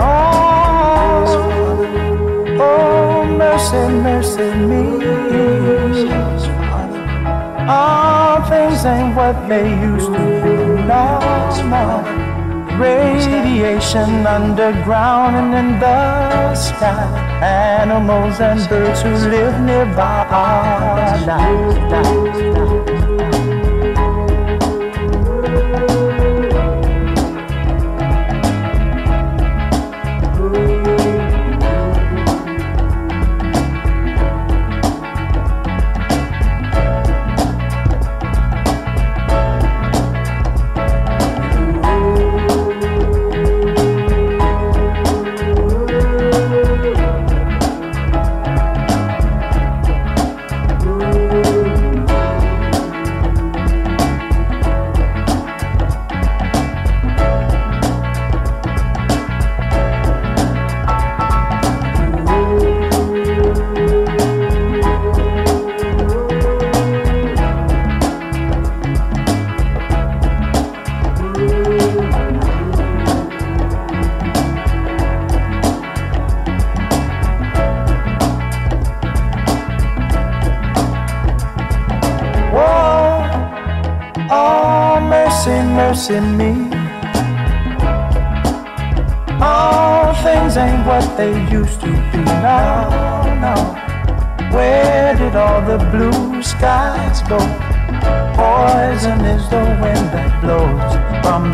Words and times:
Oh, 0.00 1.24
oh, 2.60 3.24
mercy, 3.24 3.82
mercy 4.02 4.50
me. 4.68 4.84
All 7.68 8.42
things 8.48 8.84
ain't 8.84 9.16
what 9.16 9.48
they 9.48 9.68
used 9.80 10.12
to 10.12 10.24
be. 10.42 10.54
No, 10.84 11.20
no. 11.72 11.84
Radiation 12.78 14.26
underground 14.26 15.36
and 15.36 15.54
in 15.54 15.80
the 15.80 16.54
sky. 16.54 17.06
Animals 17.40 18.40
and 18.40 18.68
birds 18.68 19.00
who 19.02 19.14
live 19.30 19.60
nearby 19.60 20.26
are 20.28 21.24
dying. 21.24 22.34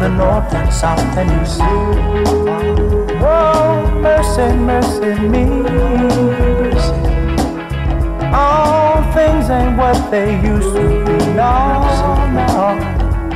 The 0.00 0.08
north 0.08 0.54
and 0.54 0.72
south 0.72 0.98
and 1.18 1.30
east. 1.42 1.60
Oh, 3.20 4.00
mercy, 4.00 4.56
mercy 4.56 5.12
me. 5.28 5.44
All 8.32 9.02
things 9.12 9.50
ain't 9.50 9.76
what 9.76 10.10
they 10.10 10.40
used 10.40 10.74
to 10.74 11.04
be. 11.04 11.18
No, 11.36 11.52
no. 12.32 12.78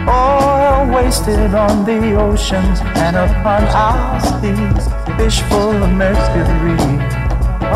Oil 0.09 0.95
wasted 0.97 1.55
on 1.55 1.85
the 1.85 2.15
oceans 2.15 2.81
and 2.97 3.17
upon 3.17 3.65
our 3.65 4.21
seas, 4.21 4.89
fish 5.19 5.43
full 5.51 5.83
of 5.83 5.91
mercury. 5.91 6.99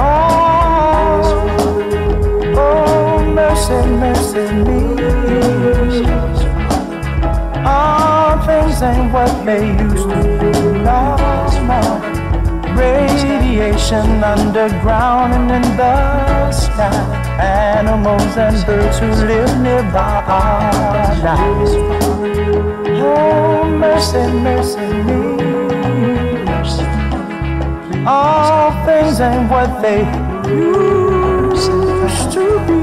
Oh, 0.00 1.20
oh, 2.56 3.22
mercy, 3.34 3.80
mercy 4.02 4.46
me. 4.64 4.78
All 7.66 8.17
things 8.78 8.96
ain't 8.96 9.12
what 9.12 9.44
they 9.44 9.68
used 9.68 10.08
to 10.08 10.16
be. 10.38 10.50
No, 10.84 11.16
no. 11.66 11.80
Radiation 12.74 14.22
underground 14.22 15.32
and 15.32 15.50
in 15.50 15.76
the 15.76 16.52
sky. 16.52 16.92
Animals 17.40 18.36
and 18.36 18.66
birds 18.66 18.98
who 18.98 19.06
live 19.26 19.60
nearby 19.60 20.22
are 20.26 21.22
dying. 21.22 21.68
Oh, 23.00 23.64
mercy, 23.64 24.26
mercy 24.46 24.86
me. 25.06 25.22
All 28.06 28.70
things 28.86 29.20
ain't 29.20 29.50
what 29.50 29.82
they 29.82 30.00
used 30.48 32.32
to 32.32 32.66
be. 32.66 32.77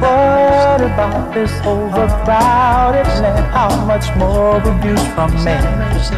What 0.00 0.80
about 0.80 1.34
this 1.34 1.50
overcrowded 1.66 3.06
land? 3.20 3.46
How 3.52 3.84
much 3.84 4.06
more 4.16 4.58
abuse 4.58 5.06
from 5.14 5.32
men 5.42 5.62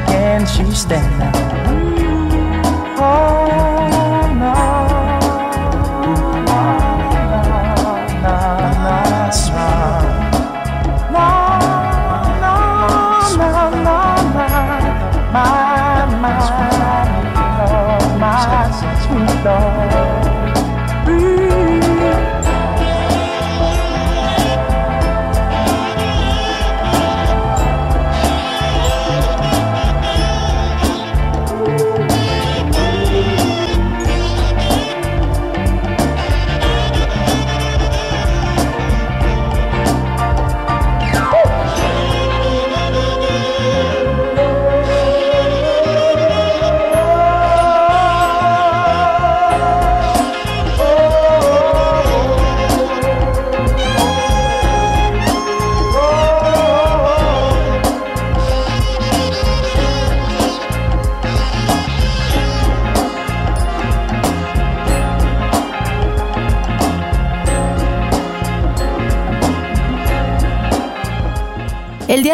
can 0.07 0.47
she 0.47 0.71
stand? 0.75 1.35
Oh, 2.99 3.40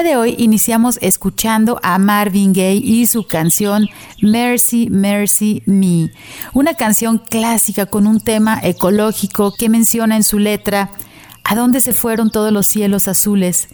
de 0.06 0.16
hoy 0.16 0.36
iniciamos 0.38 1.00
escuchando 1.02 1.80
a 1.82 1.98
Marvin 1.98 2.52
Gaye 2.52 2.76
y 2.76 3.06
su 3.08 3.26
canción 3.26 3.88
Mercy, 4.22 4.88
Mercy 4.88 5.64
Me, 5.66 6.12
una 6.52 6.74
canción 6.74 7.18
clásica 7.18 7.86
con 7.86 8.06
un 8.06 8.20
tema 8.20 8.60
ecológico 8.62 9.52
que 9.52 9.68
menciona 9.68 10.14
en 10.14 10.22
su 10.22 10.38
letra 10.38 10.92
¿A 11.42 11.56
dónde 11.56 11.80
se 11.80 11.92
fueron 11.92 12.30
todos 12.30 12.52
los 12.52 12.68
cielos 12.68 13.08
azules? 13.08 13.68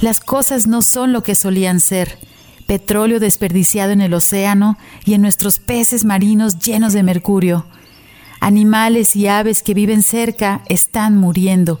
Las 0.00 0.18
cosas 0.18 0.66
no 0.66 0.82
son 0.82 1.12
lo 1.12 1.22
que 1.22 1.36
solían 1.36 1.78
ser. 1.78 2.18
Petróleo 2.66 3.20
desperdiciado 3.20 3.92
en 3.92 4.00
el 4.00 4.14
océano 4.14 4.78
y 5.04 5.14
en 5.14 5.22
nuestros 5.22 5.60
peces 5.60 6.04
marinos 6.04 6.58
llenos 6.58 6.92
de 6.92 7.04
mercurio. 7.04 7.66
Animales 8.40 9.14
y 9.14 9.28
aves 9.28 9.62
que 9.62 9.74
viven 9.74 10.02
cerca 10.02 10.62
están 10.68 11.16
muriendo. 11.16 11.78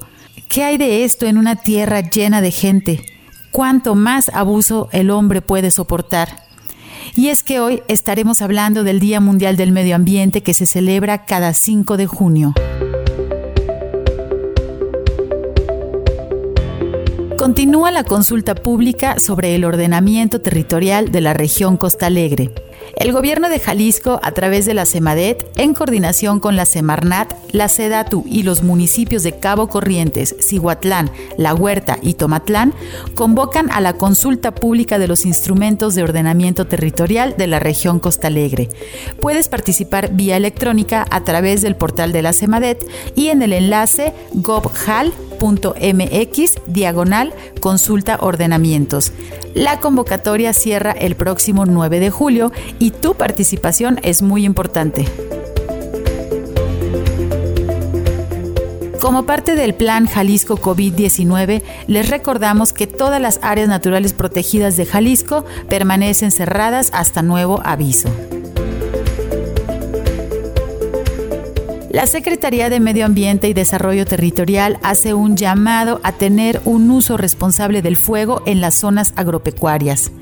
¿Qué 0.48 0.62
hay 0.62 0.78
de 0.78 1.02
esto 1.02 1.26
en 1.26 1.36
una 1.36 1.56
tierra 1.56 2.00
llena 2.00 2.40
de 2.40 2.52
gente? 2.52 3.17
Cuánto 3.50 3.94
más 3.94 4.30
abuso 4.30 4.88
el 4.92 5.10
hombre 5.10 5.42
puede 5.42 5.70
soportar. 5.70 6.46
Y 7.14 7.28
es 7.28 7.42
que 7.42 7.60
hoy 7.60 7.82
estaremos 7.88 8.42
hablando 8.42 8.84
del 8.84 9.00
Día 9.00 9.20
Mundial 9.20 9.56
del 9.56 9.72
Medio 9.72 9.96
Ambiente 9.96 10.42
que 10.42 10.54
se 10.54 10.66
celebra 10.66 11.24
cada 11.24 11.54
5 11.54 11.96
de 11.96 12.06
junio. 12.06 12.54
Continúa 17.38 17.92
la 17.92 18.02
consulta 18.02 18.56
pública 18.56 19.20
sobre 19.20 19.54
el 19.54 19.64
ordenamiento 19.64 20.40
territorial 20.40 21.12
de 21.12 21.20
la 21.20 21.34
región 21.34 21.76
Costa 21.76 22.06
Alegre. 22.06 22.50
El 22.96 23.12
gobierno 23.12 23.48
de 23.48 23.60
Jalisco, 23.60 24.18
a 24.24 24.32
través 24.32 24.66
de 24.66 24.74
la 24.74 24.86
CEMADET, 24.86 25.46
en 25.56 25.72
coordinación 25.72 26.40
con 26.40 26.56
la 26.56 26.64
Semarnat, 26.64 27.32
la 27.52 27.68
SEDATU 27.68 28.24
y 28.26 28.42
los 28.42 28.64
municipios 28.64 29.22
de 29.22 29.38
Cabo 29.38 29.68
Corrientes, 29.68 30.34
Cihuatlán, 30.40 31.12
La 31.36 31.54
Huerta 31.54 31.98
y 32.02 32.14
Tomatlán, 32.14 32.74
convocan 33.14 33.70
a 33.70 33.80
la 33.80 33.92
consulta 33.92 34.52
pública 34.52 34.98
de 34.98 35.06
los 35.06 35.24
instrumentos 35.24 35.94
de 35.94 36.02
ordenamiento 36.02 36.66
territorial 36.66 37.36
de 37.38 37.46
la 37.46 37.60
región 37.60 38.00
Costa 38.00 38.26
Alegre. 38.26 38.68
Puedes 39.20 39.48
participar 39.48 40.12
vía 40.12 40.36
electrónica 40.36 41.06
a 41.08 41.22
través 41.22 41.62
del 41.62 41.76
portal 41.76 42.10
de 42.10 42.22
la 42.22 42.32
CEMADET 42.32 42.84
y 43.14 43.28
en 43.28 43.42
el 43.42 43.52
enlace 43.52 44.12
gobhal.mx 45.38 46.54
diagonal 46.66 47.32
consulta 47.60 48.18
ordenamientos. 48.20 49.12
La 49.54 49.80
convocatoria 49.80 50.52
cierra 50.52 50.92
el 50.92 51.16
próximo 51.16 51.66
9 51.66 52.00
de 52.00 52.10
julio 52.10 52.52
y 52.78 52.90
tu 52.90 53.14
participación 53.14 53.98
es 54.02 54.22
muy 54.22 54.44
importante. 54.44 55.06
Como 59.00 59.26
parte 59.26 59.54
del 59.54 59.74
Plan 59.74 60.06
Jalisco 60.06 60.58
COVID-19, 60.58 61.62
les 61.86 62.10
recordamos 62.10 62.72
que 62.72 62.86
todas 62.86 63.22
las 63.22 63.38
áreas 63.42 63.68
naturales 63.68 64.12
protegidas 64.12 64.76
de 64.76 64.86
Jalisco 64.86 65.44
permanecen 65.68 66.32
cerradas 66.32 66.90
hasta 66.92 67.22
nuevo 67.22 67.60
aviso. 67.64 68.08
La 71.90 72.06
Secretaría 72.06 72.68
de 72.68 72.80
Medio 72.80 73.06
Ambiente 73.06 73.48
y 73.48 73.54
Desarrollo 73.54 74.04
Territorial 74.04 74.78
hace 74.82 75.14
un 75.14 75.38
llamado 75.38 76.00
a 76.02 76.12
tener 76.12 76.60
un 76.66 76.90
uso 76.90 77.16
responsable 77.16 77.80
del 77.80 77.96
fuego 77.96 78.42
en 78.44 78.60
las 78.60 78.74
zonas 78.74 79.14
agropecuarias. 79.16 80.12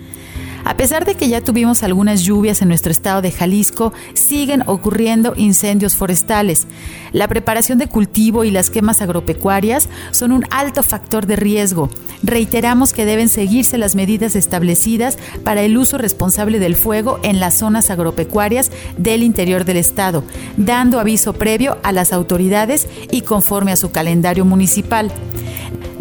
A 0.67 0.77
pesar 0.77 1.05
de 1.05 1.15
que 1.15 1.29
ya 1.29 1.41
tuvimos 1.41 1.85
algunas 1.85 2.25
lluvias 2.25 2.61
en 2.61 2.67
nuestro 2.67 2.91
estado 2.91 3.23
de 3.23 3.31
Jalisco, 3.31 3.93
siguen 4.15 4.65
ocurriendo 4.67 5.33
incendios 5.37 5.95
forestales. 5.95 6.67
La 7.13 7.29
preparación 7.29 7.79
de 7.79 7.87
cultivo 7.87 8.43
y 8.43 8.51
las 8.51 8.69
quemas 8.69 9.01
agropecuarias 9.01 9.89
son 10.11 10.33
un 10.33 10.45
alto 10.51 10.83
factor 10.83 11.25
de 11.27 11.37
riesgo. 11.37 11.89
Reiteramos 12.25 12.93
que 12.93 13.05
deben 13.05 13.29
seguirse 13.29 13.79
las 13.79 13.95
medidas 13.95 14.35
establecidas 14.35 15.19
para 15.45 15.63
el 15.63 15.79
uso 15.79 15.99
responsable 15.99 16.59
del 16.59 16.75
fuego 16.75 17.21
en 17.23 17.39
las 17.39 17.55
zonas 17.55 17.89
agropecuarias 17.91 18.73
del 18.99 19.23
interior 19.23 19.67
del 19.67 19.77
estado, 19.77 20.25
dando 20.57 20.99
aviso 20.99 21.33
previo 21.35 21.79
a 21.85 21.93
las 21.93 22.13
autoridades 22.13 22.89
y 23.13 23.21
conforme 23.21 23.71
a 23.71 23.77
su 23.77 23.93
calendario 23.93 24.45
municipal. 24.45 25.13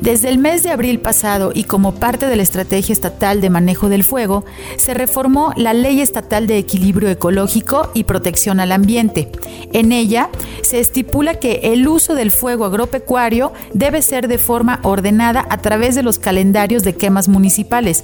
Desde 0.06 0.30
el 0.30 0.38
mes 0.38 0.62
de 0.62 0.70
abril 0.70 1.00
pasado 1.00 1.52
y 1.52 1.64
como 1.64 1.96
parte 1.96 2.28
de 2.28 2.36
la 2.36 2.44
Estrategia 2.44 2.94
Estatal 2.94 3.42
de 3.42 3.50
Manejo 3.50 3.90
del 3.90 4.04
Fuego, 4.04 4.46
se 4.78 4.94
reformó 4.94 5.52
la 5.56 5.74
Ley 5.74 6.00
Estatal 6.00 6.46
de 6.46 6.60
Equilibrio 6.60 7.10
Ecológico 7.10 7.90
y 7.96 8.04
Protección 8.04 8.60
al 8.60 8.72
Ambiente. 8.72 9.32
En 9.74 9.92
ella 9.92 10.30
se 10.62 10.80
estipula 10.80 11.40
que 11.40 11.62
el 11.74 11.88
uso 11.88 12.14
del 12.14 12.30
fuego 12.30 12.66
agropecuario 12.66 13.52
debe 13.74 14.04
ser 14.04 14.28
de 14.28 14.38
forma 14.38 14.80
ordenada 14.84 15.48
a 15.50 15.58
través 15.58 15.96
de 15.96 16.04
los 16.04 16.20
calendarios 16.20 16.84
de 16.84 16.94
quemas 16.94 17.28
municipales. 17.28 18.04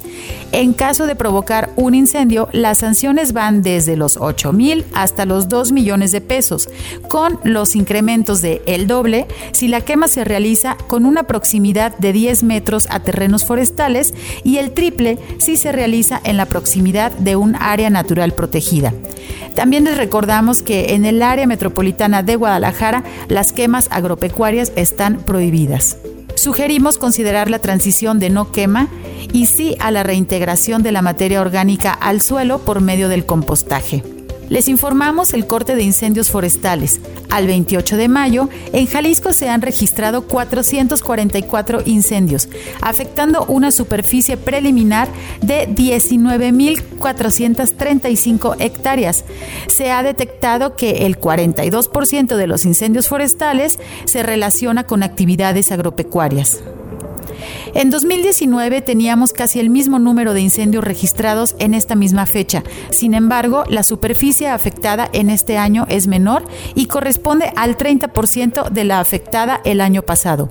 En 0.51 0.73
caso 0.73 1.05
de 1.05 1.15
provocar 1.15 1.69
un 1.75 1.93
incendio, 1.93 2.49
las 2.51 2.79
sanciones 2.79 3.31
van 3.31 3.61
desde 3.61 3.95
los 3.95 4.17
8 4.17 4.53
mil 4.53 4.85
hasta 4.95 5.27
los 5.27 5.49
2 5.49 5.71
millones 5.71 6.11
de 6.11 6.21
pesos, 6.21 6.67
con 7.07 7.39
los 7.43 7.75
incrementos 7.75 8.41
de 8.41 8.63
el 8.65 8.87
doble 8.87 9.27
si 9.51 9.67
la 9.67 9.81
quema 9.81 10.07
se 10.07 10.23
realiza 10.23 10.77
con 10.87 11.05
una 11.05 11.23
proximidad 11.23 11.90
de 11.99 12.13
10 12.13 12.43
metros 12.43 12.87
a 12.89 12.99
terrenos 12.99 13.45
forestales 13.45 14.13
y 14.43 14.57
el 14.57 14.71
triple 14.71 15.17
si 15.37 15.57
se 15.57 15.71
realiza 15.71 16.19
en 16.23 16.37
la 16.37 16.45
proximidad 16.45 17.11
de 17.11 17.35
un 17.35 17.55
área 17.55 17.89
natural 17.89 18.33
protegida. 18.33 18.93
También 19.55 19.83
les 19.83 19.97
recordamos 19.97 20.61
que 20.61 20.93
en 20.93 21.05
el 21.05 21.21
área 21.21 21.47
metropolitana 21.47 22.23
de 22.23 22.35
Guadalajara 22.35 23.03
las 23.27 23.51
quemas 23.51 23.87
agropecuarias 23.91 24.71
están 24.75 25.17
prohibidas. 25.17 25.97
Sugerimos 26.35 26.97
considerar 26.97 27.49
la 27.49 27.59
transición 27.59 28.19
de 28.19 28.29
no 28.29 28.51
quema 28.51 28.87
y 29.33 29.45
sí 29.45 29.75
a 29.79 29.91
la 29.91 30.03
reintegración 30.03 30.81
de 30.81 30.91
la 30.91 31.01
materia 31.01 31.41
orgánica 31.41 31.91
al 31.91 32.21
suelo 32.21 32.59
por 32.59 32.81
medio 32.81 33.09
del 33.09 33.25
compostaje. 33.25 34.03
Les 34.51 34.67
informamos 34.67 35.33
el 35.33 35.47
corte 35.47 35.75
de 35.75 35.83
incendios 35.83 36.29
forestales. 36.29 36.99
Al 37.29 37.47
28 37.47 37.95
de 37.95 38.09
mayo, 38.09 38.49
en 38.73 38.85
Jalisco 38.85 39.31
se 39.31 39.47
han 39.47 39.61
registrado 39.61 40.27
444 40.27 41.83
incendios, 41.85 42.49
afectando 42.81 43.45
una 43.45 43.71
superficie 43.71 44.35
preliminar 44.35 45.07
de 45.41 45.69
19.435 45.69 48.57
hectáreas. 48.59 49.23
Se 49.67 49.89
ha 49.89 50.03
detectado 50.03 50.75
que 50.75 51.05
el 51.05 51.17
42% 51.17 52.35
de 52.35 52.47
los 52.47 52.65
incendios 52.65 53.07
forestales 53.07 53.79
se 54.03 54.21
relaciona 54.21 54.83
con 54.83 55.01
actividades 55.01 55.71
agropecuarias. 55.71 56.59
En 57.73 57.89
2019 57.89 58.81
teníamos 58.81 59.31
casi 59.31 59.59
el 59.59 59.69
mismo 59.69 59.97
número 59.97 60.33
de 60.33 60.41
incendios 60.41 60.83
registrados 60.83 61.55
en 61.57 61.73
esta 61.73 61.95
misma 61.95 62.25
fecha. 62.25 62.63
Sin 62.89 63.13
embargo, 63.13 63.63
la 63.69 63.83
superficie 63.83 64.49
afectada 64.49 65.09
en 65.13 65.29
este 65.29 65.57
año 65.57 65.85
es 65.89 66.07
menor 66.07 66.43
y 66.75 66.87
corresponde 66.87 67.53
al 67.55 67.77
30% 67.77 68.69
de 68.69 68.83
la 68.83 68.99
afectada 68.99 69.61
el 69.63 69.79
año 69.79 70.01
pasado. 70.01 70.49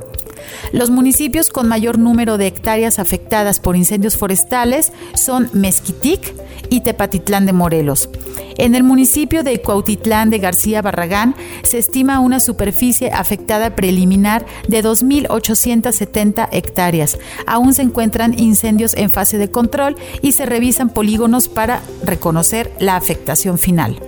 Los 0.72 0.90
municipios 0.90 1.48
con 1.50 1.68
mayor 1.68 1.98
número 1.98 2.38
de 2.38 2.46
hectáreas 2.46 2.98
afectadas 2.98 3.60
por 3.60 3.76
incendios 3.76 4.16
forestales 4.16 4.92
son 5.14 5.50
Mezquitic 5.52 6.34
y 6.70 6.80
Tepatitlán 6.80 7.46
de 7.46 7.52
Morelos. 7.52 8.08
En 8.56 8.74
el 8.74 8.82
municipio 8.82 9.42
de 9.42 9.60
Cuautitlán 9.60 10.30
de 10.30 10.38
García 10.38 10.82
Barragán 10.82 11.34
se 11.62 11.78
estima 11.78 12.20
una 12.20 12.40
superficie 12.40 13.10
afectada 13.10 13.74
preliminar 13.74 14.44
de 14.68 14.84
2.870 14.84 16.48
hectáreas. 16.52 17.18
Aún 17.46 17.72
se 17.72 17.82
encuentran 17.82 18.38
incendios 18.38 18.94
en 18.94 19.10
fase 19.10 19.38
de 19.38 19.50
control 19.50 19.96
y 20.20 20.32
se 20.32 20.46
revisan 20.46 20.90
polígonos 20.90 21.48
para 21.48 21.80
reconocer 22.04 22.70
la 22.78 22.96
afectación 22.96 23.58
final. 23.58 23.98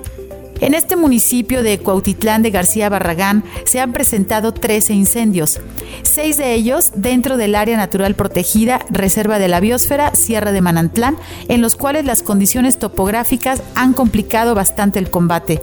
En 0.63 0.75
este 0.75 0.95
municipio 0.95 1.65
de 1.65 1.81
Cuautitlán 1.81 2.43
de 2.43 2.53
García 2.53 2.89
Barragán 2.89 3.43
se 3.65 3.81
han 3.81 3.91
presentado 3.91 4.55
13 4.55 4.95
incendios, 4.95 5.61
seis 6.05 6.37
de 6.37 6.55
ellos 6.55 6.93
dentro 6.95 7.37
del 7.37 7.57
área 7.57 7.77
natural 7.77 8.15
protegida 8.15 8.87
Reserva 8.89 9.41
de 9.41 9.49
la 9.49 9.59
Biosfera 9.59 10.15
Sierra 10.15 10.53
de 10.53 10.61
Manantlán, 10.61 11.17
en 11.49 11.63
los 11.63 11.75
cuales 11.75 12.05
las 12.05 12.23
condiciones 12.23 12.79
topográficas 12.79 13.61
han 13.75 13.93
complicado 13.93 14.55
bastante 14.55 15.01
el 15.01 15.11
combate. 15.11 15.61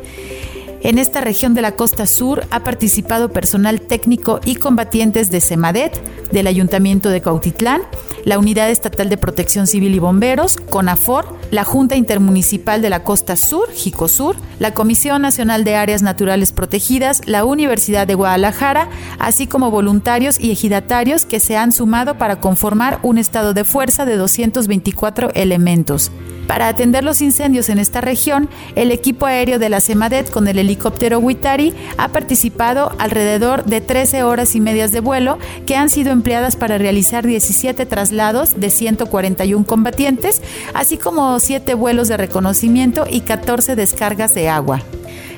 En 0.81 0.97
esta 0.97 1.21
región 1.21 1.53
de 1.53 1.61
la 1.61 1.77
costa 1.77 2.05
sur 2.05 2.45
ha 2.51 2.65
participado 2.65 3.31
personal 3.31 3.79
técnico 3.79 4.41
y 4.43 4.55
combatientes 4.55 5.31
de 5.31 5.39
SEMADET, 5.39 5.97
del 6.33 6.47
Ayuntamiento 6.47 7.09
de 7.09 7.21
Cautitlán, 7.21 7.83
la 8.25 8.37
Unidad 8.37 8.69
Estatal 8.69 9.07
de 9.07 9.15
Protección 9.15 9.65
Civil 9.65 9.95
y 9.95 9.99
Bomberos, 9.99 10.57
CONAFOR, 10.57 11.38
la 11.51 11.63
Junta 11.63 11.95
Intermunicipal 11.95 12.81
de 12.81 12.89
la 12.89 13.03
Costa 13.03 13.35
Sur, 13.35 13.71
JICOSUR, 13.73 14.35
la 14.59 14.73
Comisión 14.73 15.21
Nacional 15.21 15.63
de 15.63 15.75
Áreas 15.75 16.01
Naturales 16.01 16.51
Protegidas, 16.51 17.21
la 17.25 17.45
Universidad 17.45 18.07
de 18.07 18.15
Guadalajara, 18.15 18.89
así 19.19 19.47
como 19.47 19.71
voluntarios 19.71 20.39
y 20.39 20.51
ejidatarios 20.51 21.25
que 21.25 21.39
se 21.39 21.57
han 21.57 21.71
sumado 21.71 22.17
para 22.17 22.39
conformar 22.39 22.99
un 23.03 23.17
estado 23.17 23.53
de 23.53 23.63
fuerza 23.63 24.05
de 24.05 24.15
224 24.15 25.31
elementos. 25.33 26.11
Para 26.49 26.67
atender 26.67 27.03
los 27.03 27.21
incendios 27.21 27.69
en 27.69 27.77
esta 27.77 28.01
región, 28.01 28.49
el 28.75 28.91
equipo 28.91 29.27
aéreo 29.27 29.59
de 29.59 29.69
la 29.69 29.81
CEMADET 29.81 30.31
con 30.31 30.47
el 30.47 30.57
helicóptero 30.57 31.19
Witari 31.19 31.75
ha 31.99 32.07
participado 32.07 32.91
alrededor 32.97 33.65
de 33.65 33.81
13 33.81 34.23
horas 34.23 34.55
y 34.55 34.59
medias 34.59 34.91
de 34.91 34.99
vuelo 34.99 35.37
que 35.67 35.75
han 35.75 35.91
sido 35.91 36.11
empleadas 36.11 36.55
para 36.55 36.79
realizar 36.79 37.23
17 37.23 37.85
traslados 37.85 38.59
de 38.59 38.71
141 38.71 39.63
combatientes, 39.63 40.41
así 40.73 40.97
como 40.97 41.38
7 41.39 41.73
vuelos 41.73 42.07
de 42.07 42.17
reconocimiento 42.17 43.05
y 43.09 43.21
14 43.21 43.75
descargas 43.75 44.33
de 44.33 44.49
agua. 44.49 44.81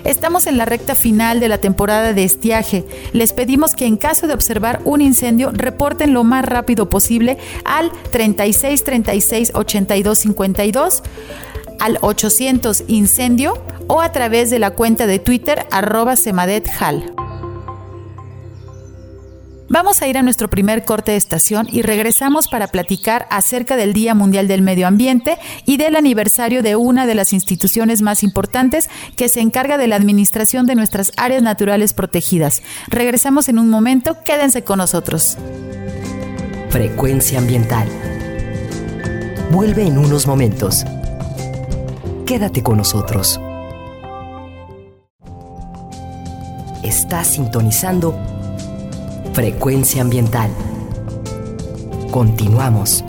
Estamos 0.03 0.47
en 0.47 0.57
la 0.57 0.65
recta 0.65 0.95
final 0.95 1.39
de 1.39 1.47
la 1.47 1.59
temporada 1.59 2.13
de 2.13 2.23
estiaje. 2.23 2.85
Les 3.13 3.33
pedimos 3.33 3.75
que 3.75 3.85
en 3.85 3.97
caso 3.97 4.27
de 4.27 4.33
observar 4.33 4.81
un 4.83 5.01
incendio 5.01 5.51
reporten 5.53 6.13
lo 6.13 6.23
más 6.23 6.43
rápido 6.43 6.89
posible 6.89 7.37
al 7.65 7.91
36 8.11 8.83
36 8.83 9.51
82 9.53 10.17
52 10.17 11.03
al 11.79 11.97
800 12.01 12.83
incendio 12.87 13.53
o 13.87 14.01
a 14.01 14.11
través 14.11 14.49
de 14.49 14.59
la 14.59 14.71
cuenta 14.71 15.07
de 15.07 15.19
Twitter 15.19 15.65
arroba 15.71 16.15
semadethal. 16.15 17.13
Vamos 19.71 20.01
a 20.01 20.07
ir 20.09 20.17
a 20.17 20.21
nuestro 20.21 20.49
primer 20.49 20.83
corte 20.83 21.11
de 21.11 21.17
estación 21.17 21.65
y 21.71 21.81
regresamos 21.81 22.49
para 22.49 22.67
platicar 22.67 23.25
acerca 23.29 23.77
del 23.77 23.93
Día 23.93 24.13
Mundial 24.13 24.49
del 24.49 24.61
Medio 24.61 24.85
Ambiente 24.85 25.37
y 25.65 25.77
del 25.77 25.95
aniversario 25.95 26.61
de 26.61 26.75
una 26.75 27.07
de 27.07 27.15
las 27.15 27.31
instituciones 27.31 28.01
más 28.01 28.21
importantes 28.21 28.89
que 29.15 29.29
se 29.29 29.39
encarga 29.39 29.77
de 29.77 29.87
la 29.87 29.95
administración 29.95 30.65
de 30.65 30.75
nuestras 30.75 31.13
áreas 31.15 31.41
naturales 31.41 31.93
protegidas. 31.93 32.63
Regresamos 32.89 33.47
en 33.47 33.59
un 33.59 33.69
momento, 33.69 34.17
quédense 34.25 34.61
con 34.65 34.79
nosotros. 34.79 35.37
Frecuencia 36.69 37.39
ambiental. 37.39 37.87
Vuelve 39.51 39.87
en 39.87 39.97
unos 39.97 40.27
momentos. 40.27 40.83
Quédate 42.25 42.61
con 42.61 42.75
nosotros. 42.75 43.39
Estás 46.83 47.27
sintonizando 47.27 48.40
Frecuencia 49.33 50.01
ambiental. 50.01 50.51
Continuamos. 52.11 53.03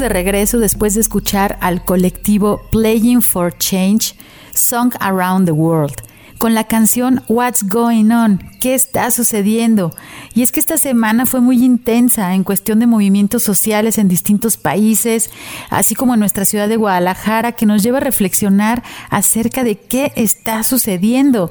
De 0.00 0.08
regreso 0.08 0.58
después 0.58 0.94
de 0.94 1.00
escuchar 1.00 1.58
al 1.60 1.84
colectivo 1.84 2.62
Playing 2.72 3.22
for 3.22 3.56
Change, 3.56 4.14
Song 4.52 4.92
Around 4.98 5.46
the 5.46 5.52
World 5.52 5.94
con 6.40 6.54
la 6.54 6.64
canción 6.64 7.22
What's 7.28 7.62
Going 7.62 8.10
On, 8.12 8.40
¿qué 8.60 8.74
está 8.74 9.10
sucediendo? 9.10 9.92
Y 10.34 10.42
es 10.42 10.52
que 10.52 10.60
esta 10.60 10.76
semana 10.76 11.24
fue 11.24 11.40
muy 11.40 11.64
intensa 11.64 12.34
en 12.34 12.44
cuestión 12.44 12.78
de 12.78 12.86
movimientos 12.86 13.42
sociales 13.42 13.96
en 13.96 14.06
distintos 14.06 14.58
países, 14.58 15.30
así 15.70 15.94
como 15.94 16.14
en 16.14 16.20
nuestra 16.20 16.44
ciudad 16.44 16.68
de 16.68 16.76
Guadalajara, 16.76 17.52
que 17.52 17.66
nos 17.66 17.82
lleva 17.82 17.98
a 17.98 18.02
reflexionar 18.02 18.82
acerca 19.08 19.64
de 19.64 19.76
qué 19.76 20.12
está 20.14 20.62
sucediendo. 20.62 21.50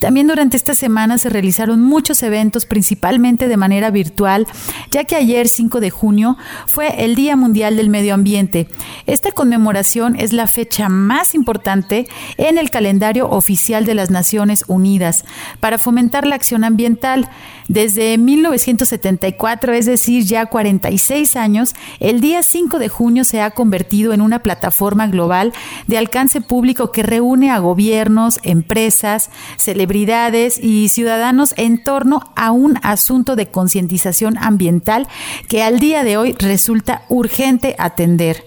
También 0.00 0.26
durante 0.26 0.56
esta 0.56 0.74
semana 0.74 1.16
se 1.16 1.30
realizaron 1.30 1.80
muchos 1.80 2.22
eventos, 2.24 2.66
principalmente 2.66 3.46
de 3.46 3.56
manera 3.56 3.90
virtual, 3.90 4.46
ya 4.90 5.04
que 5.04 5.14
ayer 5.14 5.48
5 5.48 5.80
de 5.80 5.90
junio 5.90 6.36
fue 6.66 7.04
el 7.04 7.14
Día 7.14 7.36
Mundial 7.36 7.76
del 7.76 7.88
Medio 7.88 8.14
Ambiente. 8.14 8.68
Esta 9.06 9.30
conmemoración 9.30 10.16
es 10.16 10.32
la 10.32 10.48
fecha 10.48 10.88
más 10.88 11.36
importante 11.36 12.08
en 12.36 12.58
el 12.58 12.70
calendario 12.70 13.30
oficial 13.30 13.86
de 13.86 13.94
las 13.94 14.10
Naciones 14.10 14.64
Unidas 14.66 15.24
para 15.60 15.78
fomentar 15.78 16.26
la 16.26 16.34
acción 16.34 16.47
ambiental. 16.56 17.28
Desde 17.68 18.16
1974, 18.16 19.74
es 19.74 19.84
decir, 19.84 20.24
ya 20.24 20.46
46 20.46 21.36
años, 21.36 21.74
el 22.00 22.20
día 22.20 22.42
5 22.42 22.78
de 22.78 22.88
junio 22.88 23.24
se 23.24 23.42
ha 23.42 23.50
convertido 23.50 24.14
en 24.14 24.22
una 24.22 24.42
plataforma 24.42 25.06
global 25.06 25.52
de 25.86 25.98
alcance 25.98 26.40
público 26.40 26.92
que 26.92 27.02
reúne 27.02 27.50
a 27.50 27.58
gobiernos, 27.58 28.40
empresas, 28.42 29.30
celebridades 29.58 30.58
y 30.62 30.88
ciudadanos 30.88 31.52
en 31.58 31.82
torno 31.84 32.32
a 32.36 32.52
un 32.52 32.78
asunto 32.82 33.36
de 33.36 33.48
concientización 33.48 34.38
ambiental 34.38 35.06
que 35.48 35.62
al 35.62 35.78
día 35.78 36.04
de 36.04 36.16
hoy 36.16 36.34
resulta 36.38 37.02
urgente 37.08 37.76
atender. 37.78 38.44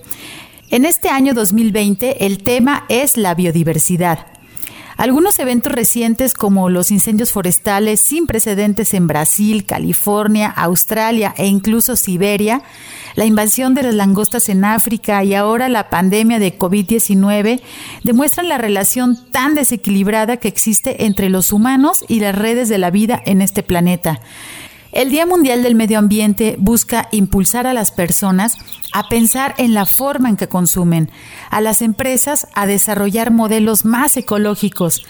En 0.71 0.85
este 0.85 1.09
año 1.09 1.33
2020 1.33 2.25
el 2.25 2.43
tema 2.43 2.85
es 2.87 3.17
la 3.17 3.35
biodiversidad. 3.35 4.30
Algunos 5.01 5.39
eventos 5.39 5.71
recientes 5.71 6.35
como 6.35 6.69
los 6.69 6.91
incendios 6.91 7.31
forestales 7.31 7.99
sin 7.99 8.27
precedentes 8.27 8.93
en 8.93 9.07
Brasil, 9.07 9.65
California, 9.65 10.47
Australia 10.47 11.33
e 11.37 11.47
incluso 11.47 11.95
Siberia, 11.95 12.61
la 13.15 13.25
invasión 13.25 13.73
de 13.73 13.81
las 13.81 13.95
langostas 13.95 14.47
en 14.47 14.63
África 14.63 15.23
y 15.23 15.33
ahora 15.33 15.69
la 15.69 15.89
pandemia 15.89 16.37
de 16.37 16.55
COVID-19 16.55 17.61
demuestran 18.03 18.47
la 18.47 18.59
relación 18.59 19.17
tan 19.31 19.55
desequilibrada 19.55 20.37
que 20.37 20.49
existe 20.49 21.03
entre 21.03 21.29
los 21.29 21.51
humanos 21.51 22.05
y 22.07 22.19
las 22.19 22.35
redes 22.35 22.69
de 22.69 22.77
la 22.77 22.91
vida 22.91 23.19
en 23.25 23.41
este 23.41 23.63
planeta. 23.63 24.21
El 24.91 25.09
Día 25.09 25.25
Mundial 25.25 25.63
del 25.63 25.75
Medio 25.75 25.97
Ambiente 25.99 26.57
busca 26.59 27.07
impulsar 27.11 27.65
a 27.65 27.73
las 27.73 27.91
personas 27.91 28.57
a 28.91 29.07
pensar 29.07 29.55
en 29.57 29.73
la 29.73 29.85
forma 29.85 30.27
en 30.27 30.35
que 30.35 30.49
consumen, 30.49 31.09
a 31.49 31.61
las 31.61 31.81
empresas 31.81 32.47
a 32.55 32.65
desarrollar 32.67 33.31
modelos 33.31 33.85
más 33.85 34.17
ecológicos, 34.17 35.05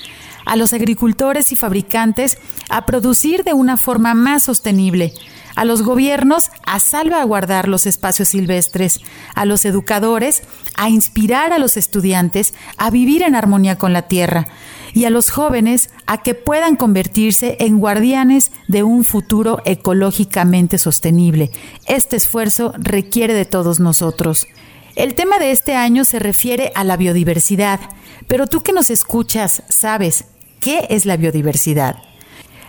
a 0.46 0.56
los 0.56 0.74
agricultores 0.74 1.52
y 1.52 1.56
fabricantes 1.56 2.38
a 2.70 2.86
producir 2.86 3.44
de 3.44 3.54
una 3.54 3.76
forma 3.76 4.13
más 4.13 4.44
sostenible, 4.44 5.13
a 5.56 5.66
los 5.66 5.82
gobiernos 5.82 6.50
a 6.66 6.80
salvaguardar 6.80 7.68
los 7.68 7.86
espacios 7.86 8.30
silvestres, 8.30 9.00
a 9.36 9.46
los 9.46 9.66
educadores 9.66 10.44
a 10.76 10.90
inspirar 10.90 11.54
a 11.54 11.60
los 11.60 11.78
estudiantes 11.78 12.54
a 12.78 12.90
vivir 12.90 13.24
en 13.24 13.36
armonía 13.36 13.78
con 13.78 13.94
la 13.94 14.04
tierra, 14.04 14.48
y 14.94 15.06
a 15.06 15.10
los 15.10 15.30
jóvenes 15.30 15.90
a 16.06 16.22
que 16.22 16.34
puedan 16.36 16.76
convertirse 16.76 17.58
en 17.60 17.80
guardianes 17.80 18.52
de 18.68 18.84
un 18.84 19.04
futuro 19.04 19.62
ecológicamente 19.66 20.78
sostenible. 20.78 21.52
Este 21.88 22.16
esfuerzo 22.18 22.74
requiere 22.78 23.34
de 23.34 23.46
todos 23.46 23.80
nosotros. 23.80 24.48
El 24.96 25.16
tema 25.16 25.40
de 25.40 25.52
este 25.52 25.76
año 25.76 26.04
se 26.04 26.20
refiere 26.20 26.72
a 26.76 26.84
la 26.84 26.98
biodiversidad, 26.98 27.80
pero 28.28 28.48
tú 28.48 28.62
que 28.62 28.74
nos 28.74 28.90
escuchas 28.90 29.64
sabes 29.70 30.26
qué 30.60 30.88
es 30.90 31.06
la 31.06 31.18
biodiversidad. 31.18 32.11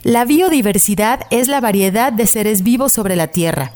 La 0.03 0.25
biodiversidad 0.25 1.27
es 1.31 1.49
la 1.49 1.61
variedad 1.61 2.13
de 2.13 2.27
seres 2.27 2.63
vivos 2.63 2.93
sobre 2.93 3.17
la 3.17 3.29
Tierra 3.29 3.73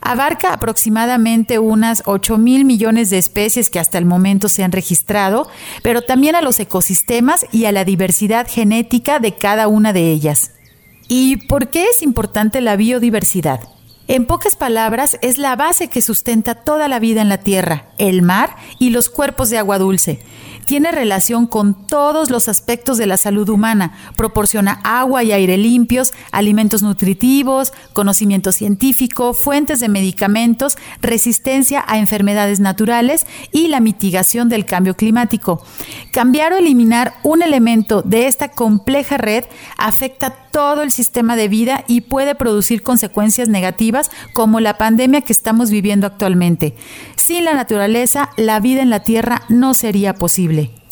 abarca 0.00 0.52
aproximadamente 0.52 1.58
unas 1.58 2.02
8 2.06 2.38
mil 2.38 2.64
millones 2.64 3.10
de 3.10 3.18
especies 3.18 3.70
que 3.70 3.80
hasta 3.80 3.98
el 3.98 4.04
momento 4.04 4.48
se 4.48 4.62
han 4.62 4.70
registrado, 4.70 5.48
pero 5.82 6.02
también 6.02 6.36
a 6.36 6.42
los 6.42 6.60
ecosistemas 6.60 7.46
y 7.50 7.64
a 7.64 7.72
la 7.72 7.84
diversidad 7.84 8.46
genética 8.48 9.18
de 9.18 9.34
cada 9.34 9.66
una 9.66 9.92
de 9.92 10.12
ellas. 10.12 10.52
¿Y 11.08 11.36
por 11.48 11.70
qué 11.70 11.86
es 11.86 12.02
importante 12.02 12.60
la 12.60 12.76
biodiversidad? 12.76 13.60
En 14.08 14.26
pocas 14.26 14.54
palabras, 14.54 15.18
es 15.22 15.38
la 15.38 15.56
base 15.56 15.88
que 15.88 16.00
sustenta 16.00 16.54
toda 16.54 16.86
la 16.86 17.00
vida 17.00 17.22
en 17.22 17.28
la 17.28 17.38
Tierra, 17.38 17.86
el 17.98 18.22
mar 18.22 18.54
y 18.78 18.90
los 18.90 19.08
cuerpos 19.08 19.50
de 19.50 19.58
agua 19.58 19.78
dulce 19.78 20.20
tiene 20.66 20.92
relación 20.92 21.46
con 21.46 21.74
todos 21.86 22.30
los 22.30 22.48
aspectos 22.48 22.98
de 22.98 23.06
la 23.06 23.16
salud 23.16 23.48
humana. 23.48 23.96
Proporciona 24.16 24.80
agua 24.84 25.22
y 25.22 25.32
aire 25.32 25.56
limpios, 25.56 26.12
alimentos 26.32 26.82
nutritivos, 26.82 27.72
conocimiento 27.92 28.52
científico, 28.52 29.32
fuentes 29.32 29.80
de 29.80 29.88
medicamentos, 29.88 30.76
resistencia 31.00 31.84
a 31.86 31.98
enfermedades 31.98 32.60
naturales 32.60 33.26
y 33.52 33.68
la 33.68 33.80
mitigación 33.80 34.48
del 34.48 34.66
cambio 34.66 34.94
climático. 34.96 35.62
Cambiar 36.12 36.52
o 36.52 36.56
eliminar 36.56 37.14
un 37.22 37.42
elemento 37.42 38.02
de 38.02 38.26
esta 38.26 38.48
compleja 38.48 39.16
red 39.16 39.44
afecta 39.78 40.30
todo 40.30 40.82
el 40.82 40.90
sistema 40.90 41.36
de 41.36 41.48
vida 41.48 41.84
y 41.86 42.00
puede 42.00 42.34
producir 42.34 42.82
consecuencias 42.82 43.48
negativas 43.48 44.10
como 44.32 44.58
la 44.58 44.78
pandemia 44.78 45.20
que 45.20 45.32
estamos 45.32 45.70
viviendo 45.70 46.06
actualmente. 46.06 46.74
Sin 47.16 47.44
la 47.44 47.52
naturaleza, 47.52 48.30
la 48.36 48.58
vida 48.60 48.80
en 48.80 48.88
la 48.90 49.00
Tierra 49.00 49.42
no 49.50 49.74
sería 49.74 50.14
posible 50.14 50.55
posible. 50.56 50.85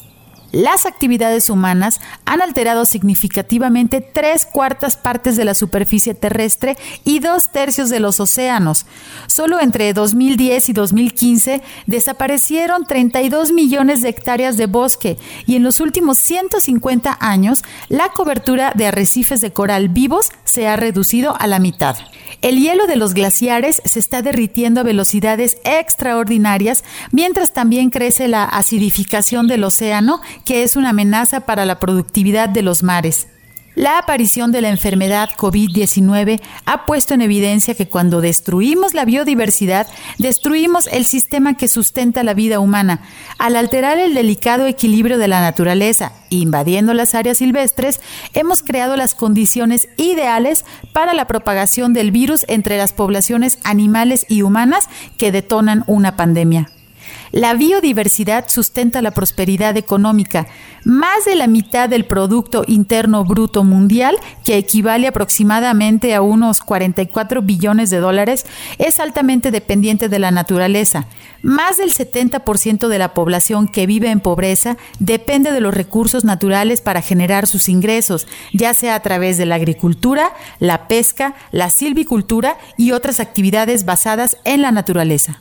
Las 0.54 0.86
actividades 0.86 1.50
humanas 1.50 2.00
han 2.26 2.40
alterado 2.40 2.84
significativamente 2.84 4.00
tres 4.00 4.46
cuartas 4.46 4.96
partes 4.96 5.34
de 5.36 5.44
la 5.44 5.52
superficie 5.52 6.14
terrestre 6.14 6.76
y 7.02 7.18
dos 7.18 7.50
tercios 7.50 7.90
de 7.90 7.98
los 7.98 8.20
océanos. 8.20 8.86
Solo 9.26 9.58
entre 9.58 9.92
2010 9.92 10.68
y 10.68 10.72
2015 10.72 11.62
desaparecieron 11.86 12.86
32 12.86 13.50
millones 13.50 14.00
de 14.00 14.10
hectáreas 14.10 14.56
de 14.56 14.66
bosque 14.66 15.18
y 15.44 15.56
en 15.56 15.64
los 15.64 15.80
últimos 15.80 16.18
150 16.18 17.18
años 17.20 17.64
la 17.88 18.10
cobertura 18.10 18.70
de 18.76 18.86
arrecifes 18.86 19.40
de 19.40 19.52
coral 19.52 19.88
vivos 19.88 20.30
se 20.44 20.68
ha 20.68 20.76
reducido 20.76 21.34
a 21.36 21.48
la 21.48 21.58
mitad. 21.58 21.96
El 22.42 22.60
hielo 22.60 22.86
de 22.86 22.96
los 22.96 23.14
glaciares 23.14 23.80
se 23.84 23.98
está 23.98 24.20
derritiendo 24.20 24.80
a 24.80 24.84
velocidades 24.84 25.56
extraordinarias, 25.64 26.84
mientras 27.10 27.52
también 27.52 27.88
crece 27.88 28.28
la 28.28 28.44
acidificación 28.44 29.46
del 29.46 29.64
océano, 29.64 30.20
que 30.44 30.62
es 30.62 30.76
una 30.76 30.90
amenaza 30.90 31.40
para 31.40 31.64
la 31.64 31.80
productividad 31.80 32.48
de 32.48 32.62
los 32.62 32.82
mares. 32.82 33.28
La 33.74 33.98
aparición 33.98 34.52
de 34.52 34.60
la 34.60 34.68
enfermedad 34.68 35.30
COVID-19 35.36 36.40
ha 36.64 36.86
puesto 36.86 37.12
en 37.12 37.22
evidencia 37.22 37.74
que 37.74 37.88
cuando 37.88 38.20
destruimos 38.20 38.94
la 38.94 39.04
biodiversidad, 39.04 39.88
destruimos 40.16 40.86
el 40.86 41.04
sistema 41.04 41.56
que 41.56 41.66
sustenta 41.66 42.22
la 42.22 42.34
vida 42.34 42.60
humana. 42.60 43.00
Al 43.36 43.56
alterar 43.56 43.98
el 43.98 44.14
delicado 44.14 44.66
equilibrio 44.66 45.18
de 45.18 45.26
la 45.26 45.40
naturaleza, 45.40 46.12
invadiendo 46.30 46.94
las 46.94 47.16
áreas 47.16 47.38
silvestres, 47.38 48.00
hemos 48.32 48.62
creado 48.62 48.94
las 48.94 49.16
condiciones 49.16 49.88
ideales 49.96 50.64
para 50.92 51.12
la 51.12 51.26
propagación 51.26 51.94
del 51.94 52.12
virus 52.12 52.44
entre 52.46 52.78
las 52.78 52.92
poblaciones 52.92 53.58
animales 53.64 54.24
y 54.28 54.42
humanas 54.42 54.88
que 55.18 55.32
detonan 55.32 55.82
una 55.88 56.14
pandemia. 56.14 56.70
La 57.34 57.54
biodiversidad 57.54 58.44
sustenta 58.46 59.02
la 59.02 59.10
prosperidad 59.10 59.76
económica. 59.76 60.46
Más 60.84 61.24
de 61.24 61.34
la 61.34 61.48
mitad 61.48 61.88
del 61.88 62.04
Producto 62.04 62.62
Interno 62.68 63.24
Bruto 63.24 63.64
Mundial, 63.64 64.18
que 64.44 64.56
equivale 64.56 65.08
aproximadamente 65.08 66.14
a 66.14 66.22
unos 66.22 66.60
44 66.60 67.42
billones 67.42 67.90
de 67.90 67.98
dólares, 67.98 68.46
es 68.78 69.00
altamente 69.00 69.50
dependiente 69.50 70.08
de 70.08 70.20
la 70.20 70.30
naturaleza. 70.30 71.08
Más 71.42 71.76
del 71.76 71.92
70% 71.92 72.86
de 72.86 72.98
la 73.00 73.14
población 73.14 73.66
que 73.66 73.88
vive 73.88 74.12
en 74.12 74.20
pobreza 74.20 74.76
depende 75.00 75.50
de 75.50 75.60
los 75.60 75.74
recursos 75.74 76.22
naturales 76.22 76.82
para 76.82 77.02
generar 77.02 77.48
sus 77.48 77.68
ingresos, 77.68 78.28
ya 78.52 78.74
sea 78.74 78.94
a 78.94 79.02
través 79.02 79.38
de 79.38 79.46
la 79.46 79.56
agricultura, 79.56 80.32
la 80.60 80.86
pesca, 80.86 81.34
la 81.50 81.70
silvicultura 81.70 82.58
y 82.76 82.92
otras 82.92 83.18
actividades 83.18 83.84
basadas 83.84 84.36
en 84.44 84.62
la 84.62 84.70
naturaleza. 84.70 85.40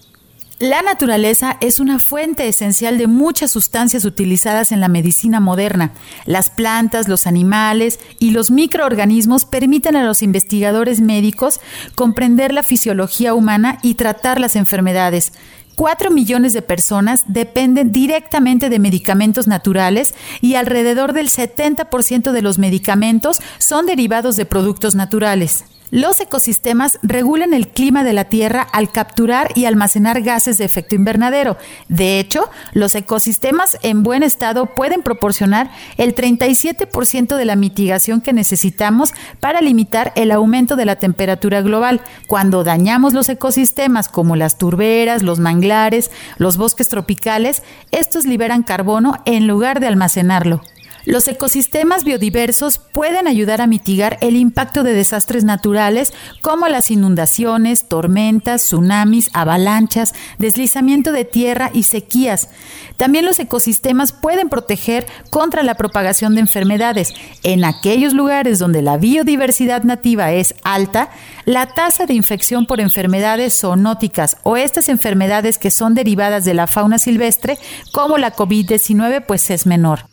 La 0.64 0.82
naturaleza 0.82 1.58
es 1.60 1.82
una 1.82 2.00
fuente 2.00 2.48
esencial 2.48 2.98
de 2.98 3.08
muchas 3.08 3.52
sustancias 3.52 4.06
utilizadas 4.06 4.72
en 4.72 4.80
la 4.80 4.88
medicina 4.88 5.42
moderna. 5.42 5.92
Las 6.26 6.50
plantas, 6.50 7.10
los 7.10 7.28
animales 7.28 8.00
y 8.18 8.32
los 8.32 8.50
microorganismos 8.50 9.44
permiten 9.44 9.98
a 9.98 10.06
los 10.06 10.24
investigadores 10.24 11.02
médicos 11.02 11.60
comprender 11.96 12.54
la 12.54 12.64
fisiología 12.64 13.34
humana 13.34 13.78
y 13.82 13.96
tratar 13.96 14.40
las 14.40 14.56
enfermedades. 14.56 15.34
Cuatro 15.76 16.12
millones 16.12 16.54
de 16.54 16.62
personas 16.62 17.26
dependen 17.28 17.92
directamente 17.92 18.70
de 18.70 18.80
medicamentos 18.80 19.48
naturales 19.48 20.16
y 20.40 20.56
alrededor 20.56 21.12
del 21.12 21.28
70% 21.28 22.32
de 22.32 22.42
los 22.42 22.58
medicamentos 22.58 23.42
son 23.58 23.86
derivados 23.86 24.38
de 24.38 24.46
productos 24.46 24.96
naturales. 24.96 25.66
Los 25.94 26.20
ecosistemas 26.20 26.98
regulan 27.04 27.54
el 27.54 27.68
clima 27.68 28.04
de 28.04 28.14
la 28.14 28.24
Tierra 28.24 28.64
al 28.64 28.92
capturar 28.92 29.52
y 29.54 29.66
almacenar 29.66 30.24
gases 30.24 30.58
de 30.58 30.66
efecto 30.66 30.96
invernadero. 30.96 31.56
De 31.88 32.20
hecho, 32.20 32.50
los 32.72 32.96
ecosistemas 32.96 33.78
en 33.84 34.02
buen 34.02 34.24
estado 34.24 34.66
pueden 34.66 35.04
proporcionar 35.04 35.70
el 35.98 36.16
37% 36.16 37.36
de 37.36 37.46
la 37.46 37.56
mitigación 37.56 38.22
que 38.22 38.34
necesitamos 38.34 39.14
para 39.40 39.62
limitar 39.62 40.14
el 40.16 40.32
aumento 40.32 40.76
de 40.76 40.86
la 40.86 40.96
temperatura 40.96 41.62
global. 41.62 42.02
Cuando 42.26 42.64
dañamos 42.64 43.14
los 43.14 43.30
ecosistemas 43.30 44.08
como 44.10 44.36
las 44.36 44.58
turberas, 44.58 45.22
los 45.22 45.38
manglares, 45.38 46.10
los 46.40 46.58
bosques 46.58 46.90
tropicales, 46.90 47.62
estos 47.92 48.26
liberan 48.26 48.64
carbono 48.64 49.22
en 49.26 49.46
lugar 49.46 49.80
de 49.80 49.90
almacenarlo. 49.90 50.64
Los 51.06 51.28
ecosistemas 51.28 52.06
biodiversos 52.06 52.78
pueden 52.78 53.28
ayudar 53.28 53.60
a 53.60 53.68
mitigar 53.68 54.18
el 54.22 54.38
impacto 54.38 54.84
de 54.84 54.94
desastres 54.94 55.44
naturales 55.44 56.14
como 56.42 56.70
las 56.70 56.92
inundaciones, 56.92 57.90
tormentas, 57.90 58.62
tsunamis, 58.62 59.30
avalanchas, 59.34 60.14
deslizamiento 60.38 61.12
de 61.12 61.26
tierra 61.26 61.72
y 61.74 61.84
sequías. 61.84 62.48
También 62.96 63.26
los 63.26 63.38
ecosistemas 63.40 64.14
pueden 64.14 64.48
proteger 64.48 65.06
contra 65.30 65.62
la 65.64 65.76
propagación 65.76 66.36
de 66.36 66.42
enfermedades. 66.42 67.14
En 67.44 67.66
aquellos 67.66 68.14
lugares 68.14 68.58
donde 68.58 68.82
la 68.82 68.96
biodiversidad 68.96 69.84
nativa 69.84 70.32
es 70.32 70.56
alta, 70.64 71.10
la 71.44 71.66
tasa 71.66 72.06
de 72.06 72.14
infección 72.14 72.66
por 72.66 72.80
enfermedades 72.80 73.60
zoonóticas 73.60 74.38
o 74.44 74.56
estas 74.56 74.88
enfermedades 74.88 75.58
que 75.58 75.70
son 75.70 75.96
derivadas 75.96 76.46
de 76.46 76.54
la 76.54 76.68
fauna 76.68 76.98
silvestre, 76.98 77.58
como 77.92 78.18
la 78.18 78.34
COVID-19, 78.34 79.26
pues 79.26 79.50
es 79.50 79.66
menor. 79.66 80.13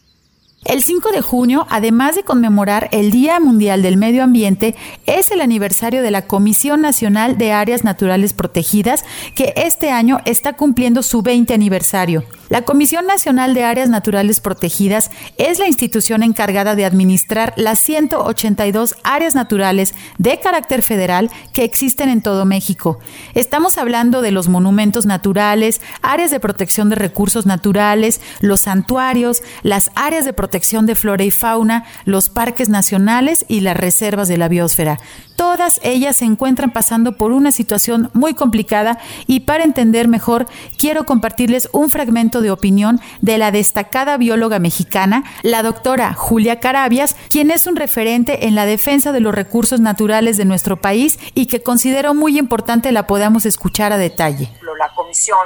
El 0.67 0.83
5 0.83 1.11
de 1.13 1.23
junio, 1.23 1.67
además 1.71 2.17
de 2.17 2.23
conmemorar 2.23 2.91
el 2.93 3.11
Día 3.11 3.41
Mundial 3.41 3.81
del 3.81 3.97
Medio 3.97 4.23
Ambiente, 4.23 4.77
es 5.07 5.31
el 5.31 5.41
aniversario 5.41 6.03
de 6.03 6.11
la 6.11 6.27
Comisión 6.27 6.83
Nacional 6.83 7.39
de 7.39 7.53
Áreas 7.53 7.83
Naturales 7.83 8.35
Protegidas, 8.35 9.07
que 9.35 9.55
este 9.57 9.91
año 9.91 10.19
está 10.27 10.53
cumpliendo 10.59 11.03
su 11.03 11.23
20 11.23 11.55
aniversario. 11.55 12.25
La 12.51 12.63
Comisión 12.63 13.07
Nacional 13.07 13.55
de 13.55 13.65
Áreas 13.65 13.89
Naturales 13.89 14.41
Protegidas 14.41 15.11
es 15.39 15.61
la 15.61 15.69
institución 15.69 16.23
encargada 16.23 16.75
de 16.75 16.85
administrar 16.85 17.55
las 17.57 17.79
182 17.79 18.97
áreas 19.03 19.37
naturales 19.37 19.95
de 20.19 20.41
carácter 20.41 20.83
federal 20.83 21.31
que 21.55 21.63
existen 21.65 22.09
en 22.09 22.23
todo 22.23 22.45
México. 22.45 22.99
Estamos 23.35 23.79
hablando 23.79 24.21
de 24.21 24.33
los 24.33 24.49
monumentos 24.49 25.07
naturales, 25.07 25.81
áreas 26.03 26.33
de 26.33 26.41
protección 26.41 26.91
de 26.91 26.97
recursos 26.97 27.47
naturales, 27.47 28.21
los 28.41 28.63
santuarios, 28.63 29.43
las 29.63 29.93
áreas 29.95 30.25
de 30.25 30.33
protección 30.33 30.50
de 30.51 30.95
flora 30.95 31.25
y 31.25 31.31
fauna, 31.31 31.85
los 32.05 32.29
parques 32.29 32.69
nacionales 32.69 33.45
y 33.49 33.61
las 33.61 33.77
reservas 33.77 34.29
de 34.29 34.37
la 34.37 34.49
biosfera. 34.49 34.99
Todas 35.37 35.81
ellas 35.83 36.17
se 36.17 36.27
encuentran 36.27 36.71
pasando 36.71 37.17
por 37.17 37.33
una 37.33 37.51
situación 37.51 38.11
muy 38.13 38.35
complicada 38.35 38.99
y 39.27 39.41
para 39.41 39.65
entender 39.65 40.07
mejor 40.07 40.47
quiero 40.77 41.07
compartirles 41.07 41.71
un 41.73 41.91
fragmento 41.91 42.43
de 42.43 42.51
opinión 42.51 43.01
de 43.23 43.39
la 43.39 43.51
destacada 43.51 44.19
bióloga 44.19 44.59
mexicana, 44.59 45.25
la 45.43 45.63
doctora 45.63 46.13
Julia 46.13 46.61
Carabias, 46.61 47.17
quien 47.31 47.51
es 47.51 47.67
un 47.67 47.77
referente 47.77 48.47
en 48.47 48.55
la 48.55 48.67
defensa 48.67 49.13
de 49.13 49.21
los 49.21 49.35
recursos 49.35 49.81
naturales 49.81 50.37
de 50.37 50.45
nuestro 50.45 50.77
país 50.77 51.19
y 51.35 51.47
que 51.47 51.63
considero 51.63 52.13
muy 52.13 52.39
importante 52.39 52.93
la 52.93 53.07
podamos 53.07 53.47
escuchar 53.47 53.93
a 53.93 53.99
detalle. 53.99 54.51
La 54.79 54.89
Comisión 54.95 55.39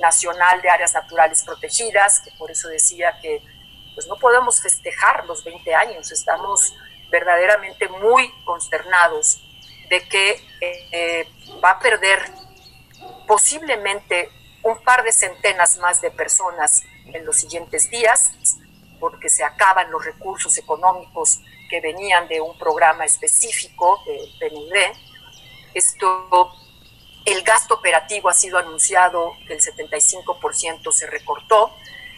Nacional 0.00 0.60
de 0.62 0.68
Áreas 0.68 0.92
Naturales 0.92 1.42
Protegidas, 1.42 2.20
que 2.20 2.30
por 2.38 2.50
eso 2.50 2.68
decía 2.68 3.14
que 3.22 3.42
pues 3.96 4.06
no 4.06 4.16
podemos 4.16 4.62
festejar 4.62 5.26
los 5.26 5.42
20 5.42 5.74
años, 5.74 6.12
estamos 6.12 6.76
verdaderamente 7.10 7.88
muy 7.88 8.30
consternados 8.44 9.42
de 9.88 10.06
que 10.08 10.40
eh, 10.60 11.28
va 11.64 11.70
a 11.70 11.78
perder 11.78 12.30
posiblemente 13.26 14.30
un 14.62 14.78
par 14.82 15.02
de 15.02 15.12
centenas 15.12 15.78
más 15.78 16.00
de 16.00 16.10
personas 16.10 16.82
en 17.06 17.24
los 17.24 17.36
siguientes 17.36 17.90
días, 17.90 18.32
porque 19.00 19.28
se 19.28 19.44
acaban 19.44 19.90
los 19.90 20.04
recursos 20.04 20.56
económicos 20.58 21.40
que 21.68 21.80
venían 21.80 22.28
de 22.28 22.40
un 22.40 22.56
programa 22.58 23.04
específico 23.04 24.00
del 24.06 24.28
PNUD. 24.38 24.74
Esto, 25.74 26.52
el 27.24 27.42
gasto 27.42 27.74
operativo 27.74 28.28
ha 28.28 28.34
sido 28.34 28.58
anunciado 28.58 29.32
que 29.46 29.54
el 29.54 29.60
75% 29.60 30.92
se 30.92 31.06
recortó. 31.06 31.74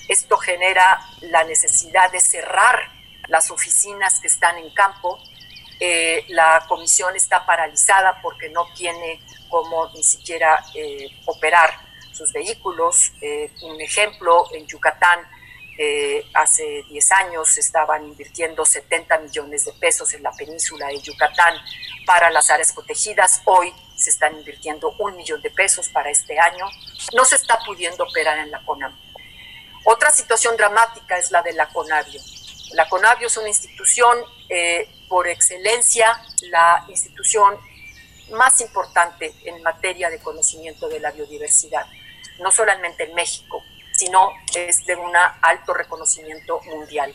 Esto 0.08 0.38
genera 0.38 1.00
la 1.20 1.44
necesidad 1.44 2.10
de 2.10 2.20
cerrar 2.20 2.90
las 3.28 3.50
oficinas 3.50 4.20
que 4.20 4.26
están 4.26 4.56
en 4.56 4.70
campo. 4.70 5.18
Eh, 5.80 6.24
la 6.28 6.64
comisión 6.66 7.14
está 7.14 7.44
paralizada 7.44 8.20
porque 8.22 8.48
no 8.48 8.66
tiene 8.74 9.20
cómo 9.48 9.90
ni 9.94 10.02
siquiera 10.02 10.64
eh, 10.74 11.08
operar 11.26 11.70
sus 12.12 12.32
vehículos. 12.32 13.12
Eh, 13.20 13.52
un 13.62 13.80
ejemplo, 13.80 14.46
en 14.52 14.66
Yucatán, 14.66 15.26
hace 16.34 16.82
10 16.90 17.12
años 17.12 17.56
estaban 17.56 18.04
invirtiendo 18.04 18.64
70 18.64 19.16
millones 19.20 19.64
de 19.64 19.72
pesos 19.74 20.12
en 20.12 20.24
la 20.24 20.32
península 20.32 20.88
de 20.88 21.00
Yucatán 21.00 21.54
para 22.04 22.30
las 22.30 22.50
áreas 22.50 22.72
protegidas. 22.72 23.42
Hoy 23.44 23.72
se 23.94 24.10
están 24.10 24.36
invirtiendo 24.36 24.92
un 24.98 25.14
millón 25.14 25.40
de 25.40 25.50
pesos 25.50 25.88
para 25.90 26.10
este 26.10 26.36
año. 26.36 26.66
No 27.14 27.24
se 27.24 27.36
está 27.36 27.60
pudiendo 27.64 28.02
operar 28.02 28.38
en 28.38 28.50
la 28.50 28.60
CONAM. 28.64 28.92
Otra 29.90 30.10
situación 30.10 30.54
dramática 30.56 31.16
es 31.16 31.30
la 31.30 31.40
de 31.40 31.54
la 31.54 31.66
CONAVIO 31.68 32.20
la 32.72 32.88
CONAVIO 32.88 33.28
es 33.28 33.36
una 33.36 33.48
institución 33.48 34.18
eh, 34.48 34.88
por 35.08 35.26
excelencia 35.26 36.20
la 36.50 36.84
institución 36.88 37.56
más 38.32 38.60
importante 38.60 39.32
en 39.44 39.62
materia 39.62 40.10
de 40.10 40.18
conocimiento 40.18 40.88
de 40.88 41.00
la 41.00 41.10
biodiversidad, 41.12 41.86
no 42.40 42.50
solamente 42.50 43.04
en 43.04 43.14
México, 43.14 43.62
sino 43.94 44.32
es 44.54 44.84
de 44.84 44.96
un 44.96 45.12
alto 45.40 45.72
reconocimiento 45.72 46.60
mundial 46.66 47.14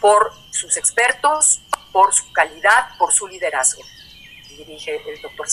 por 0.00 0.32
sus 0.50 0.78
expertos, 0.78 1.60
por 1.92 2.14
su 2.14 2.32
calidad, 2.32 2.96
por 2.98 3.12
su 3.12 3.28
liderazgo, 3.28 3.82
dirige 4.56 4.96
el 5.10 5.20
doctor. 5.20 5.46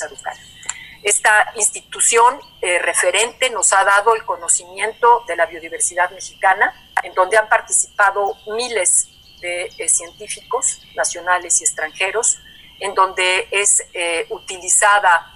Esta 1.04 1.52
institución 1.56 2.40
eh, 2.62 2.80
referente 2.80 3.50
nos 3.50 3.74
ha 3.74 3.84
dado 3.84 4.16
el 4.16 4.24
conocimiento 4.24 5.26
de 5.28 5.36
la 5.36 5.46
biodiversidad 5.46 6.10
mexicana, 6.12 6.74
en 7.04 7.14
donde 7.14 7.38
han 7.38 7.50
participado 7.50 8.38
miles 8.48 9.10
de 9.42 9.66
eh, 9.66 9.90
científicos 9.90 10.82
nacionales 10.96 11.60
y 11.60 11.66
extranjeros, 11.66 12.40
en 12.80 12.96
donde 12.96 13.50
es 13.52 13.84
eh, 13.94 14.28
utilizada 14.30 15.30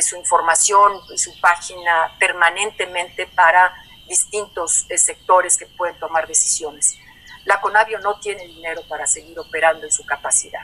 su 0.00 0.16
información 0.16 1.00
y 1.14 1.18
su 1.18 1.38
página 1.38 2.16
permanentemente 2.18 3.26
para 3.26 3.74
distintos 4.08 4.86
sectores 4.96 5.58
que 5.58 5.66
pueden 5.66 5.98
tomar 5.98 6.26
decisiones. 6.26 6.96
La 7.44 7.60
Conavio 7.60 7.98
no 7.98 8.18
tiene 8.18 8.46
dinero 8.46 8.82
para 8.88 9.06
seguir 9.06 9.38
operando 9.38 9.84
en 9.84 9.92
su 9.92 10.06
capacidad 10.06 10.62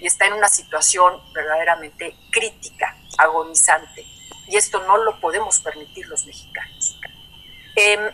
y 0.00 0.06
está 0.06 0.26
en 0.26 0.34
una 0.34 0.48
situación 0.48 1.20
verdaderamente 1.32 2.16
crítica, 2.30 2.96
agonizante. 3.18 4.04
Y 4.46 4.56
esto 4.56 4.82
no 4.86 4.96
lo 4.96 5.20
podemos 5.20 5.60
permitir 5.60 6.06
los 6.08 6.24
mexicanos. 6.24 6.98
Em, 7.76 8.10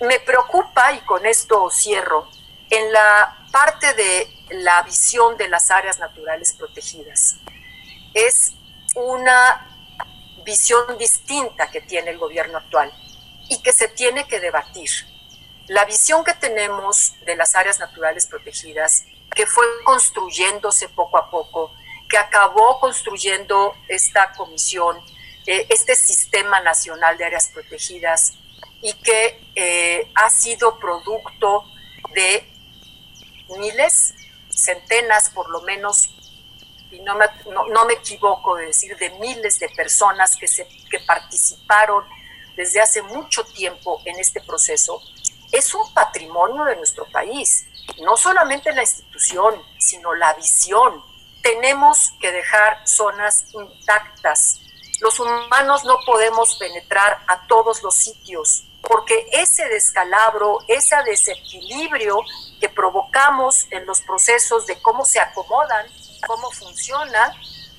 me 0.00 0.20
preocupa, 0.20 0.92
y 0.92 1.00
con 1.00 1.26
esto 1.26 1.70
cierro, 1.70 2.28
en 2.70 2.92
la 2.92 3.46
parte 3.50 3.94
de 3.94 4.28
la 4.50 4.82
visión 4.82 5.36
de 5.36 5.48
las 5.48 5.70
áreas 5.70 5.98
naturales 5.98 6.52
protegidas. 6.52 7.36
Es 8.14 8.52
una 8.94 9.66
visión 10.44 10.98
distinta 10.98 11.70
que 11.70 11.80
tiene 11.80 12.10
el 12.10 12.18
gobierno 12.18 12.58
actual 12.58 12.92
y 13.48 13.60
que 13.62 13.72
se 13.72 13.88
tiene 13.88 14.26
que 14.26 14.40
debatir. 14.40 14.90
La 15.66 15.84
visión 15.84 16.24
que 16.24 16.34
tenemos 16.34 17.14
de 17.24 17.36
las 17.36 17.54
áreas 17.54 17.78
naturales 17.78 18.26
protegidas 18.26 19.04
que 19.34 19.46
fue 19.46 19.64
construyéndose 19.84 20.88
poco 20.88 21.18
a 21.18 21.30
poco, 21.30 21.72
que 22.08 22.18
acabó 22.18 22.80
construyendo 22.80 23.74
esta 23.88 24.32
comisión, 24.32 24.96
eh, 25.46 25.66
este 25.68 25.94
sistema 25.94 26.60
nacional 26.60 27.16
de 27.18 27.24
áreas 27.24 27.48
protegidas 27.48 28.34
y 28.82 28.92
que 28.94 29.40
eh, 29.54 30.10
ha 30.14 30.30
sido 30.30 30.78
producto 30.78 31.64
de 32.14 32.48
miles, 33.58 34.14
centenas 34.50 35.30
por 35.30 35.50
lo 35.50 35.62
menos, 35.62 36.10
y 36.90 37.00
no 37.00 37.16
me, 37.16 37.26
no, 37.50 37.84
me 37.84 37.94
equivoco 37.94 38.56
de 38.56 38.66
decir, 38.66 38.96
de 38.96 39.10
miles 39.18 39.58
de 39.58 39.68
personas 39.68 40.36
que, 40.36 40.48
se, 40.48 40.66
que 40.90 41.00
participaron 41.00 42.04
desde 42.56 42.80
hace 42.80 43.02
mucho 43.02 43.44
tiempo 43.44 44.00
en 44.04 44.18
este 44.18 44.40
proceso, 44.40 45.00
es 45.52 45.74
un 45.74 45.92
patrimonio 45.94 46.64
de 46.64 46.76
nuestro 46.76 47.06
país 47.06 47.67
no 48.02 48.16
solamente 48.16 48.72
la 48.72 48.82
institución, 48.82 49.62
sino 49.78 50.14
la 50.14 50.34
visión. 50.34 51.02
Tenemos 51.42 52.12
que 52.20 52.32
dejar 52.32 52.86
zonas 52.86 53.46
intactas. 53.52 54.60
Los 55.00 55.18
humanos 55.20 55.84
no 55.84 55.98
podemos 56.04 56.56
penetrar 56.56 57.22
a 57.26 57.46
todos 57.46 57.82
los 57.82 57.94
sitios 57.94 58.64
porque 58.88 59.28
ese 59.32 59.68
descalabro, 59.68 60.58
ese 60.66 60.96
desequilibrio 61.04 62.20
que 62.60 62.68
provocamos 62.70 63.66
en 63.70 63.84
los 63.86 64.00
procesos 64.00 64.66
de 64.66 64.80
cómo 64.80 65.04
se 65.04 65.20
acomodan, 65.20 65.86
cómo 66.26 66.50
funciona, 66.50 67.34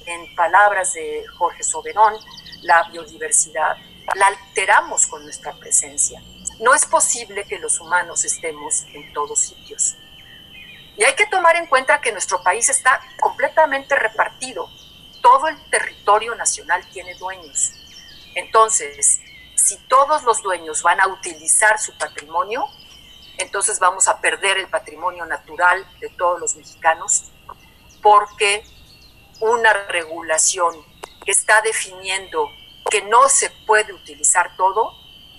en 0.05 0.35
palabras 0.35 0.93
de 0.93 1.25
Jorge 1.37 1.63
Soberón, 1.63 2.15
la 2.61 2.83
biodiversidad, 2.89 3.77
la 4.15 4.27
alteramos 4.27 5.07
con 5.07 5.23
nuestra 5.23 5.53
presencia. 5.53 6.21
No 6.59 6.73
es 6.73 6.85
posible 6.85 7.45
que 7.45 7.59
los 7.59 7.79
humanos 7.79 8.25
estemos 8.25 8.83
en 8.93 9.13
todos 9.13 9.39
sitios. 9.39 9.95
Y 10.97 11.03
hay 11.03 11.15
que 11.15 11.25
tomar 11.27 11.55
en 11.55 11.67
cuenta 11.67 12.01
que 12.01 12.11
nuestro 12.11 12.43
país 12.43 12.67
está 12.69 13.01
completamente 13.21 13.95
repartido. 13.95 14.69
Todo 15.21 15.47
el 15.47 15.57
territorio 15.69 16.35
nacional 16.35 16.85
tiene 16.91 17.15
dueños. 17.15 17.71
Entonces, 18.35 19.21
si 19.55 19.77
todos 19.87 20.23
los 20.23 20.41
dueños 20.41 20.83
van 20.83 20.99
a 20.99 21.07
utilizar 21.07 21.79
su 21.79 21.97
patrimonio, 21.97 22.65
entonces 23.37 23.79
vamos 23.79 24.09
a 24.09 24.19
perder 24.19 24.57
el 24.57 24.67
patrimonio 24.67 25.25
natural 25.25 25.87
de 25.99 26.09
todos 26.09 26.39
los 26.39 26.55
mexicanos, 26.57 27.31
porque 28.01 28.63
una 29.39 29.71
regulación 29.87 30.75
que 31.25 31.31
está 31.31 31.61
definiendo 31.61 32.49
que 32.89 33.01
no 33.03 33.29
se 33.29 33.49
puede 33.65 33.93
utilizar 33.93 34.55
todo, 34.57 34.93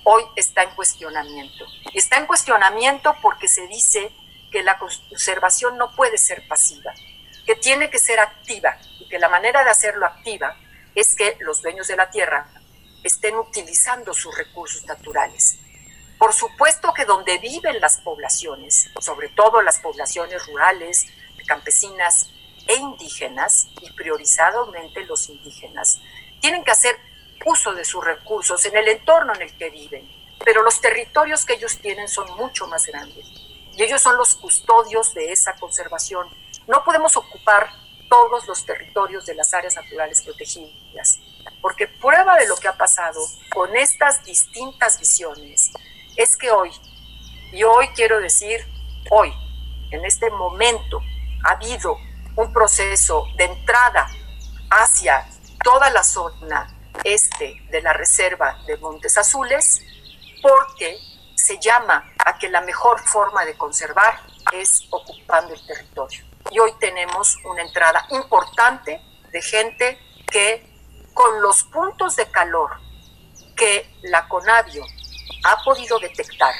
hoy 0.04 0.24
está 0.36 0.62
en 0.62 0.70
cuestionamiento. 0.74 1.66
Está 1.94 2.18
en 2.18 2.26
cuestionamiento 2.26 3.14
porque 3.22 3.48
se 3.48 3.66
dice 3.66 4.12
que 4.50 4.62
la 4.62 4.78
conservación 4.78 5.76
no 5.78 5.94
puede 5.94 6.18
ser 6.18 6.46
pasiva, 6.48 6.92
que 7.46 7.54
tiene 7.56 7.90
que 7.90 7.98
ser 7.98 8.18
activa 8.20 8.78
y 8.98 9.08
que 9.08 9.18
la 9.18 9.28
manera 9.28 9.64
de 9.64 9.70
hacerlo 9.70 10.06
activa 10.06 10.56
es 10.94 11.14
que 11.14 11.36
los 11.40 11.62
dueños 11.62 11.88
de 11.88 11.96
la 11.96 12.10
tierra 12.10 12.48
estén 13.04 13.36
utilizando 13.36 14.12
sus 14.12 14.36
recursos 14.36 14.84
naturales. 14.86 15.58
Por 16.18 16.34
supuesto 16.34 16.92
que 16.92 17.06
donde 17.06 17.38
viven 17.38 17.80
las 17.80 17.98
poblaciones, 17.98 18.90
sobre 19.00 19.28
todo 19.30 19.62
las 19.62 19.78
poblaciones 19.78 20.46
rurales, 20.46 21.06
campesinas 21.46 22.30
e 22.66 22.76
indígenas, 22.76 23.68
y 23.80 23.90
priorizadamente 23.92 25.04
los 25.04 25.28
indígenas, 25.28 25.98
tienen 26.40 26.62
que 26.62 26.70
hacer 26.70 26.96
uso 27.44 27.72
de 27.74 27.84
sus 27.84 28.04
recursos 28.04 28.64
en 28.66 28.76
el 28.76 28.88
entorno 28.88 29.34
en 29.34 29.42
el 29.42 29.56
que 29.56 29.70
viven, 29.70 30.08
pero 30.44 30.62
los 30.62 30.80
territorios 30.80 31.44
que 31.44 31.54
ellos 31.54 31.78
tienen 31.78 32.08
son 32.08 32.26
mucho 32.36 32.66
más 32.66 32.86
grandes 32.86 33.26
y 33.76 33.82
ellos 33.82 34.02
son 34.02 34.16
los 34.16 34.34
custodios 34.34 35.14
de 35.14 35.32
esa 35.32 35.54
conservación. 35.54 36.28
No 36.66 36.84
podemos 36.84 37.16
ocupar 37.16 37.70
todos 38.08 38.46
los 38.46 38.66
territorios 38.66 39.24
de 39.26 39.34
las 39.34 39.54
áreas 39.54 39.76
naturales 39.76 40.22
protegidas, 40.22 41.18
porque 41.62 41.86
prueba 41.86 42.36
de 42.36 42.48
lo 42.48 42.56
que 42.56 42.68
ha 42.68 42.76
pasado 42.76 43.20
con 43.50 43.74
estas 43.76 44.24
distintas 44.24 44.98
visiones 44.98 45.70
es 46.16 46.36
que 46.36 46.50
hoy, 46.50 46.70
y 47.52 47.62
hoy 47.62 47.88
quiero 47.94 48.20
decir 48.20 48.66
hoy, 49.10 49.32
en 49.90 50.04
este 50.04 50.30
momento, 50.30 51.00
ha 51.44 51.52
habido 51.52 51.96
un 52.36 52.52
proceso 52.52 53.26
de 53.36 53.44
entrada 53.44 54.08
hacia 54.70 55.26
toda 55.62 55.90
la 55.90 56.02
zona 56.02 56.79
este 57.04 57.62
de 57.70 57.82
la 57.82 57.92
reserva 57.92 58.58
de 58.66 58.76
Montes 58.78 59.16
Azules, 59.18 59.82
porque 60.42 60.98
se 61.34 61.58
llama 61.58 62.12
a 62.24 62.38
que 62.38 62.48
la 62.48 62.60
mejor 62.60 63.00
forma 63.00 63.44
de 63.44 63.56
conservar 63.56 64.20
es 64.52 64.86
ocupando 64.90 65.54
el 65.54 65.66
territorio. 65.66 66.24
Y 66.50 66.58
hoy 66.58 66.72
tenemos 66.78 67.36
una 67.44 67.62
entrada 67.62 68.06
importante 68.10 69.00
de 69.32 69.42
gente 69.42 69.98
que 70.30 70.66
con 71.14 71.40
los 71.42 71.64
puntos 71.64 72.16
de 72.16 72.30
calor 72.30 72.70
que 73.56 73.90
la 74.02 74.26
Conavio 74.28 74.84
ha 75.44 75.62
podido 75.64 75.98
detectar 75.98 76.54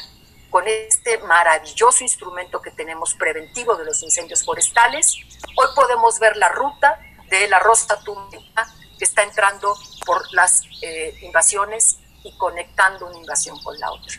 con 0.51 0.67
este 0.67 1.19
maravilloso 1.19 2.03
instrumento 2.03 2.61
que 2.61 2.71
tenemos 2.73 3.15
preventivo 3.15 3.77
de 3.77 3.85
los 3.85 4.03
incendios 4.03 4.45
forestales, 4.45 5.15
hoy 5.57 5.67
podemos 5.75 6.19
ver 6.19 6.37
la 6.37 6.49
ruta 6.49 6.99
de 7.29 7.49
la 7.49 7.61
rosta 7.61 8.01
túnica 8.01 8.67
que 9.01 9.07
está 9.07 9.23
entrando 9.23 9.75
por 10.05 10.31
las 10.35 10.63
eh, 10.83 11.19
invasiones 11.23 11.97
y 12.23 12.37
conectando 12.37 13.07
una 13.07 13.17
invasión 13.17 13.59
con 13.63 13.81
la 13.81 13.91
otra. 13.91 14.13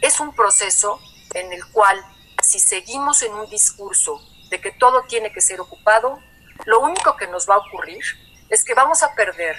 Es 0.00 0.20
un 0.20 0.32
proceso 0.32 1.00
en 1.34 1.52
el 1.52 1.66
cual 1.72 2.00
si 2.40 2.60
seguimos 2.60 3.22
en 3.22 3.34
un 3.34 3.50
discurso 3.50 4.22
de 4.48 4.60
que 4.60 4.70
todo 4.70 5.02
tiene 5.08 5.32
que 5.32 5.40
ser 5.40 5.60
ocupado, 5.60 6.20
lo 6.66 6.78
único 6.78 7.16
que 7.16 7.26
nos 7.26 7.50
va 7.50 7.56
a 7.56 7.58
ocurrir 7.58 8.04
es 8.48 8.64
que 8.64 8.74
vamos 8.74 9.02
a 9.02 9.12
perder 9.16 9.56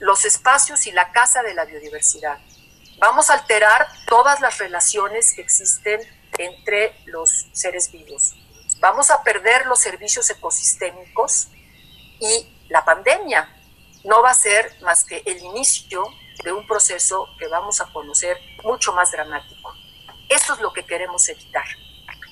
los 0.00 0.24
espacios 0.24 0.88
y 0.88 0.90
la 0.90 1.12
casa 1.12 1.44
de 1.44 1.54
la 1.54 1.64
biodiversidad. 1.64 2.38
Vamos 2.98 3.30
a 3.30 3.34
alterar 3.34 3.86
todas 4.08 4.40
las 4.40 4.58
relaciones 4.58 5.34
que 5.34 5.42
existen 5.42 6.00
entre 6.38 6.96
los 7.04 7.46
seres 7.52 7.92
vivos. 7.92 8.34
Vamos 8.80 9.12
a 9.12 9.22
perder 9.22 9.66
los 9.66 9.78
servicios 9.78 10.28
ecosistémicos 10.30 11.46
y 12.18 12.66
la 12.70 12.84
pandemia 12.84 13.53
no 14.04 14.22
va 14.22 14.30
a 14.30 14.34
ser 14.34 14.76
más 14.82 15.04
que 15.04 15.22
el 15.26 15.42
inicio 15.42 16.04
de 16.44 16.52
un 16.52 16.66
proceso 16.66 17.28
que 17.38 17.48
vamos 17.48 17.80
a 17.80 17.86
conocer 17.86 18.38
mucho 18.62 18.92
más 18.92 19.12
dramático. 19.12 19.74
Eso 20.28 20.54
es 20.54 20.60
lo 20.60 20.72
que 20.72 20.84
queremos 20.84 21.28
evitar. 21.28 21.66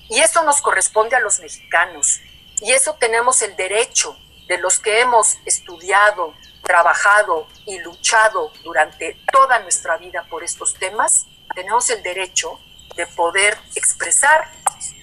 Y 0.09 0.21
eso 0.21 0.43
nos 0.45 0.61
corresponde 0.61 1.17
a 1.17 1.21
los 1.21 1.41
mexicanos. 1.41 2.21
Y 2.61 2.73
eso 2.73 2.95
tenemos 2.95 3.43
el 3.43 3.57
derecho 3.57 4.17
de 4.47 4.59
los 4.59 4.79
que 4.79 5.01
hemos 5.01 5.39
estudiado, 5.47 6.35
trabajado 6.63 7.49
y 7.67 7.79
luchado 7.79 8.53
durante 8.63 9.17
toda 9.33 9.59
nuestra 9.61 9.97
vida 9.97 10.27
por 10.29 10.45
estos 10.45 10.75
temas, 10.75 11.27
tenemos 11.55 11.91
el 11.91 12.03
derecho 12.03 12.59
de 12.97 13.07
poder 13.07 13.59
expresar, 13.75 14.51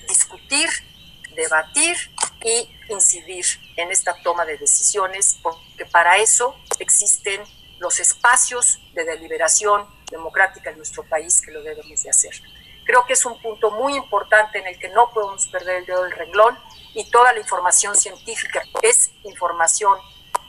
discutir, 0.08 0.70
debatir 1.36 1.96
y 2.44 2.70
incidir 2.90 3.46
en 3.82 3.92
esta 3.92 4.16
toma 4.22 4.46
de 4.46 4.58
decisiones, 4.58 5.38
porque 5.42 5.86
para 5.92 6.18
eso 6.18 6.56
existen 6.80 7.42
los 7.80 8.00
espacios 8.00 8.80
de 8.94 9.06
deliberación 9.06 9.88
democrática 10.12 10.70
en 10.70 10.78
nuestro 10.78 11.04
país 11.04 11.42
que 11.42 11.52
lo 11.52 11.64
debemos 11.64 12.04
de 12.04 12.10
hacer. 12.10 12.34
Creo 12.86 13.06
que 13.06 13.14
es 13.14 13.26
un 13.26 13.40
punto 13.42 13.72
muy 13.72 13.96
importante 13.96 14.60
en 14.60 14.68
el 14.68 14.80
que 14.80 14.90
no 14.90 15.12
podemos 15.12 15.48
perder 15.48 15.78
el 15.78 15.86
dedo 15.86 16.04
del 16.04 16.12
renglón 16.12 16.58
y 16.94 17.10
toda 17.10 17.34
la 17.34 17.40
información 17.40 17.96
científica 17.96 18.64
es 18.82 19.12
información 19.24 19.98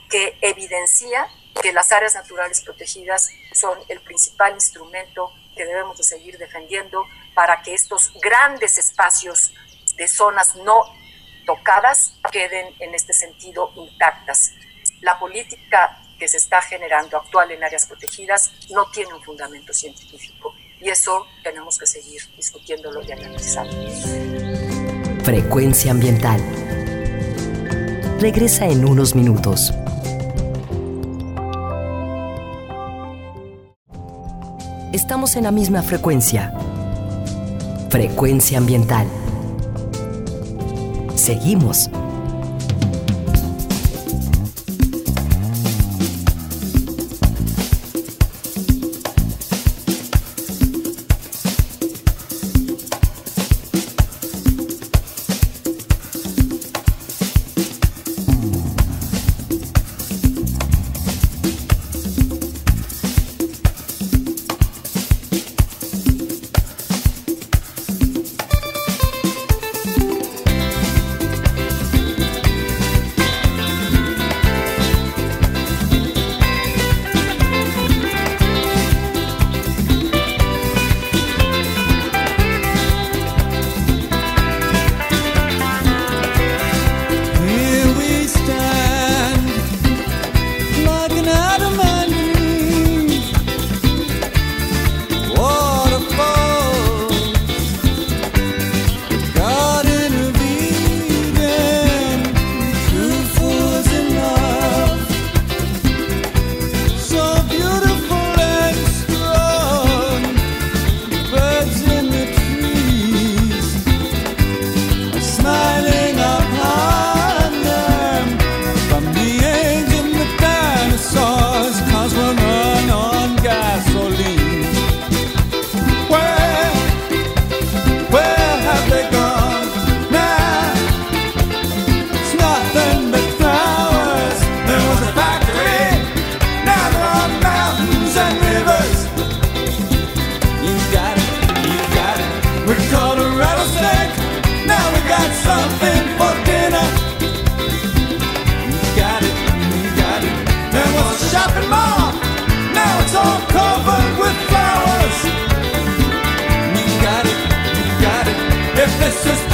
que 0.09 0.37
evidencia 0.41 1.29
que 1.61 1.71
las 1.71 1.91
áreas 1.91 2.15
naturales 2.15 2.61
protegidas 2.61 3.29
son 3.53 3.77
el 3.87 4.01
principal 4.01 4.53
instrumento 4.53 5.31
que 5.55 5.65
debemos 5.65 5.97
de 5.97 6.03
seguir 6.03 6.37
defendiendo 6.37 7.05
para 7.33 7.61
que 7.61 7.73
estos 7.73 8.11
grandes 8.21 8.77
espacios 8.77 9.53
de 9.95 10.07
zonas 10.07 10.55
no 10.55 10.83
tocadas 11.45 12.13
queden 12.31 12.73
en 12.79 12.93
este 12.95 13.13
sentido 13.13 13.71
intactas. 13.75 14.51
La 15.01 15.17
política 15.19 16.01
que 16.19 16.27
se 16.27 16.37
está 16.37 16.61
generando 16.61 17.17
actual 17.17 17.51
en 17.51 17.63
áreas 17.63 17.87
protegidas 17.87 18.51
no 18.69 18.89
tiene 18.91 19.13
un 19.13 19.23
fundamento 19.23 19.73
científico 19.73 20.53
y 20.79 20.89
eso 20.89 21.25
tenemos 21.43 21.77
que 21.77 21.85
seguir 21.85 22.21
discutiéndolo 22.35 23.01
y 23.03 23.11
analizándolo. 23.11 23.89
Frecuencia 25.23 25.91
ambiental. 25.91 26.39
Regresa 28.19 28.67
en 28.67 28.85
unos 28.85 29.15
minutos. 29.15 29.73
Estamos 34.93 35.35
en 35.35 35.43
la 35.43 35.51
misma 35.51 35.81
frecuencia. 35.83 36.53
Frecuencia 37.89 38.57
ambiental. 38.57 39.07
Seguimos 41.21 41.87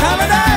holiday. 0.08 0.57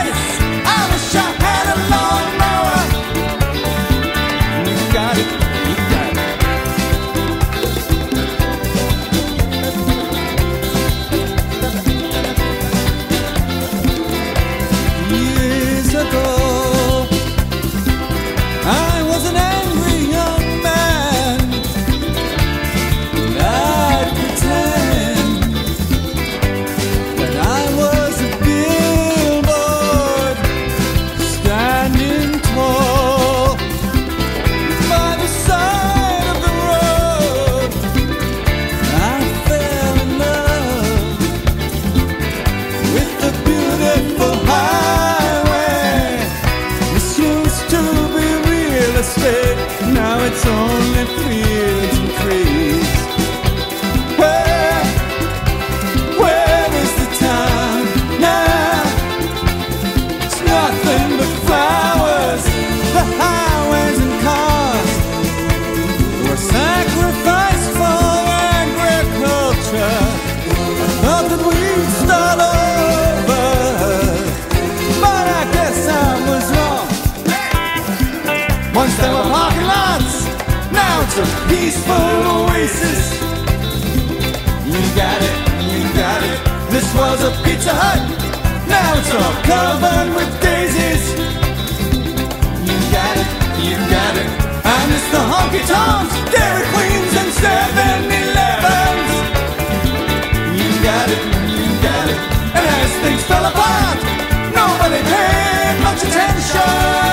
a 87.71 87.75
hut. 87.83 88.03
Now 88.67 88.99
it's 88.99 89.13
all 89.15 89.35
covered 89.47 90.11
with 90.17 90.31
daisies. 90.43 91.05
You 92.67 92.77
got 92.91 93.15
it, 93.23 93.31
you 93.63 93.77
got 93.95 94.15
it. 94.23 94.29
I 94.67 94.79
miss 94.91 95.07
the 95.15 95.23
honky 95.31 95.63
tonks, 95.71 96.15
Dairy 96.35 96.67
Queens, 96.75 97.13
and 97.21 97.31
7 97.31 98.11
Elevens. 98.21 99.13
You 100.59 100.71
got 100.83 101.07
it, 101.15 101.23
you 101.55 101.71
got 101.87 102.07
it. 102.13 102.21
And 102.59 102.65
as 102.79 102.93
things 103.05 103.23
fell 103.31 103.47
apart, 103.47 103.99
nobody 104.61 105.01
paid 105.13 105.77
much 105.87 106.03
attention. 106.03 107.10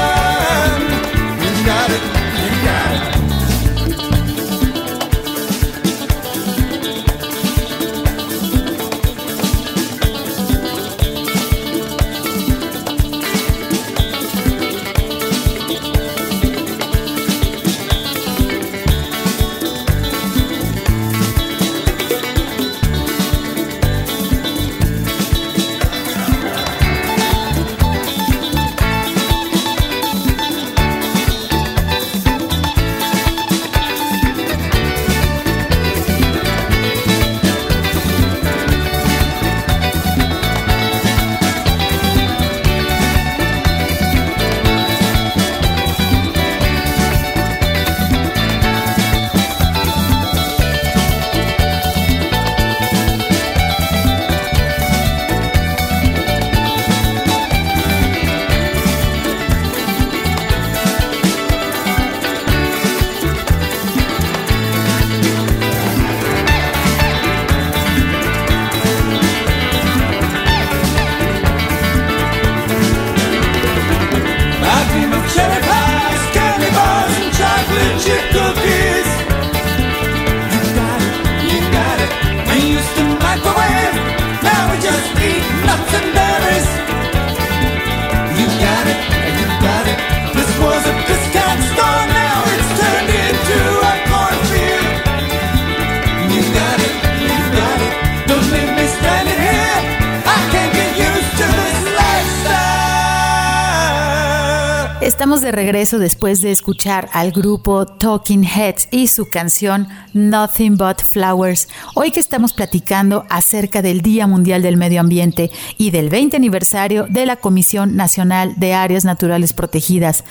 De 105.47 105.53
regreso 105.53 105.97
después 105.97 106.41
de 106.41 106.51
escuchar 106.51 107.07
al 107.13 107.31
grupo 107.31 107.85
Talking 107.85 108.43
Heads 108.43 108.89
y 108.91 109.07
su 109.07 109.29
canción 109.29 109.87
Nothing 110.11 110.75
But 110.75 111.01
Flowers. 111.01 111.69
Hoy 111.95 112.11
que 112.11 112.19
estamos 112.19 112.51
platicando 112.51 113.25
acerca 113.29 113.81
del 113.81 114.01
Día 114.01 114.27
Mundial 114.27 114.61
del 114.61 114.75
Medio 114.75 114.99
Ambiente 114.99 115.49
y 115.77 115.91
del 115.91 116.09
20 116.09 116.35
aniversario 116.35 117.05
de 117.09 117.25
la 117.25 117.37
Comisión 117.37 117.95
Nacional 117.95 118.55
de 118.57 118.73
Áreas 118.73 119.05
Naturales 119.05 119.53
Protegidas. 119.53 120.25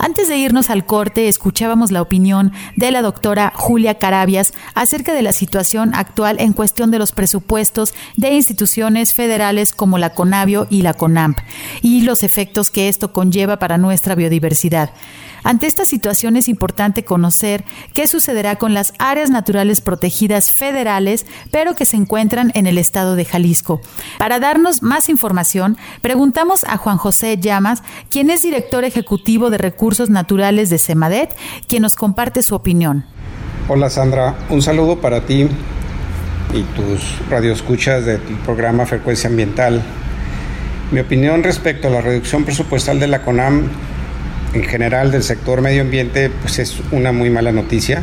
Antes 0.00 0.28
de 0.28 0.36
irnos 0.36 0.68
al 0.68 0.84
corte, 0.84 1.28
escuchábamos 1.28 1.92
la 1.92 2.02
opinión 2.02 2.50
de 2.74 2.90
la 2.90 3.02
doctora 3.02 3.52
Julia 3.54 4.00
Carabias 4.00 4.52
acerca 4.74 5.14
de 5.14 5.22
la 5.22 5.30
situación 5.30 5.94
actual 5.94 6.40
en 6.40 6.52
cuestión 6.52 6.90
de 6.90 6.98
los 6.98 7.12
presupuestos 7.12 7.94
de 8.16 8.34
instituciones 8.34 9.14
federales 9.14 9.72
como 9.72 9.96
la 9.96 10.10
CONAVIO 10.10 10.66
y 10.70 10.82
la 10.82 10.92
CONAMP 10.92 11.38
y 11.82 12.00
los 12.00 12.24
efectos 12.24 12.72
que 12.72 12.88
esto 12.88 13.12
conlleva 13.12 13.60
para 13.60 13.78
nuestra 13.78 14.16
biodiversidad. 14.16 14.55
Ante 15.46 15.68
esta 15.68 15.84
situación 15.84 16.36
es 16.36 16.48
importante 16.48 17.04
conocer 17.04 17.64
qué 17.94 18.08
sucederá 18.08 18.56
con 18.56 18.74
las 18.74 18.94
áreas 18.98 19.30
naturales 19.30 19.80
protegidas 19.80 20.50
federales, 20.50 21.24
pero 21.52 21.76
que 21.76 21.84
se 21.84 21.96
encuentran 21.96 22.50
en 22.54 22.66
el 22.66 22.78
estado 22.78 23.14
de 23.14 23.24
Jalisco. 23.24 23.80
Para 24.18 24.40
darnos 24.40 24.82
más 24.82 25.08
información, 25.08 25.76
preguntamos 26.00 26.64
a 26.64 26.76
Juan 26.78 26.96
José 26.96 27.38
Llamas, 27.38 27.84
quien 28.10 28.30
es 28.30 28.42
director 28.42 28.84
ejecutivo 28.84 29.50
de 29.50 29.58
recursos 29.58 30.10
naturales 30.10 30.68
de 30.68 30.78
CEMADET, 30.78 31.36
quien 31.68 31.82
nos 31.82 31.94
comparte 31.94 32.42
su 32.42 32.56
opinión. 32.56 33.04
Hola 33.68 33.88
Sandra, 33.88 34.36
un 34.50 34.62
saludo 34.62 35.00
para 35.00 35.26
ti 35.26 35.46
y 36.52 36.62
tus 36.74 37.20
radioescuchas 37.30 38.04
del 38.04 38.20
programa 38.44 38.84
Frecuencia 38.84 39.30
Ambiental. 39.30 39.80
Mi 40.90 41.00
opinión 41.00 41.44
respecto 41.44 41.86
a 41.86 41.90
la 41.92 42.00
reducción 42.00 42.44
presupuestal 42.44 42.98
de 42.98 43.06
la 43.06 43.22
CONAM 43.22 43.68
en 44.56 44.64
general 44.64 45.10
del 45.10 45.22
sector 45.22 45.60
medio 45.60 45.82
ambiente 45.82 46.30
pues 46.40 46.58
es 46.58 46.80
una 46.90 47.12
muy 47.12 47.28
mala 47.28 47.52
noticia. 47.52 48.02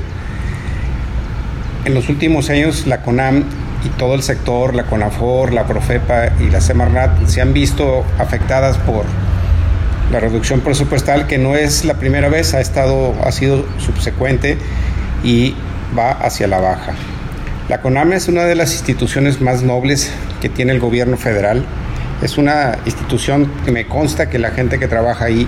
En 1.86 1.96
los 1.96 2.10
últimos 2.10 2.50
años 2.50 2.86
la 2.86 3.02
CONAM 3.02 3.44
y 3.84 3.90
todo 3.90 4.14
el 4.14 4.22
sector, 4.22 4.76
la 4.76 4.84
CONAFOR, 4.84 5.52
la 5.52 5.66
PROFEPA 5.66 6.34
y 6.40 6.50
la 6.50 6.62
Semarnat 6.62 7.28
se 7.28 7.42
han 7.42 7.54
visto 7.54 8.06
afectadas 8.20 8.78
por 8.78 9.04
la 10.12 10.20
reducción 10.20 10.62
presupuestal 10.62 11.26
que 11.26 11.38
no 11.38 11.56
es 11.56 11.86
la 11.86 11.96
primera 11.96 12.30
vez, 12.30 12.54
ha 12.54 12.62
estado 12.62 13.14
ha 13.26 13.32
sido 13.32 13.66
subsecuente 13.80 14.58
y 15.24 15.56
va 15.98 16.12
hacia 16.12 16.48
la 16.48 16.60
baja. 16.60 16.94
La 17.68 17.82
CONAM 17.82 18.14
es 18.14 18.28
una 18.28 18.44
de 18.44 18.56
las 18.56 18.74
instituciones 18.74 19.42
más 19.42 19.64
nobles 19.64 20.12
que 20.40 20.50
tiene 20.50 20.74
el 20.74 20.80
gobierno 20.80 21.18
federal. 21.18 21.66
Es 22.22 22.38
una 22.38 22.78
institución 22.86 23.52
que 23.66 23.72
me 23.72 23.88
consta 23.88 24.30
que 24.30 24.38
la 24.38 24.52
gente 24.52 24.80
que 24.80 24.88
trabaja 24.88 25.26
ahí 25.26 25.48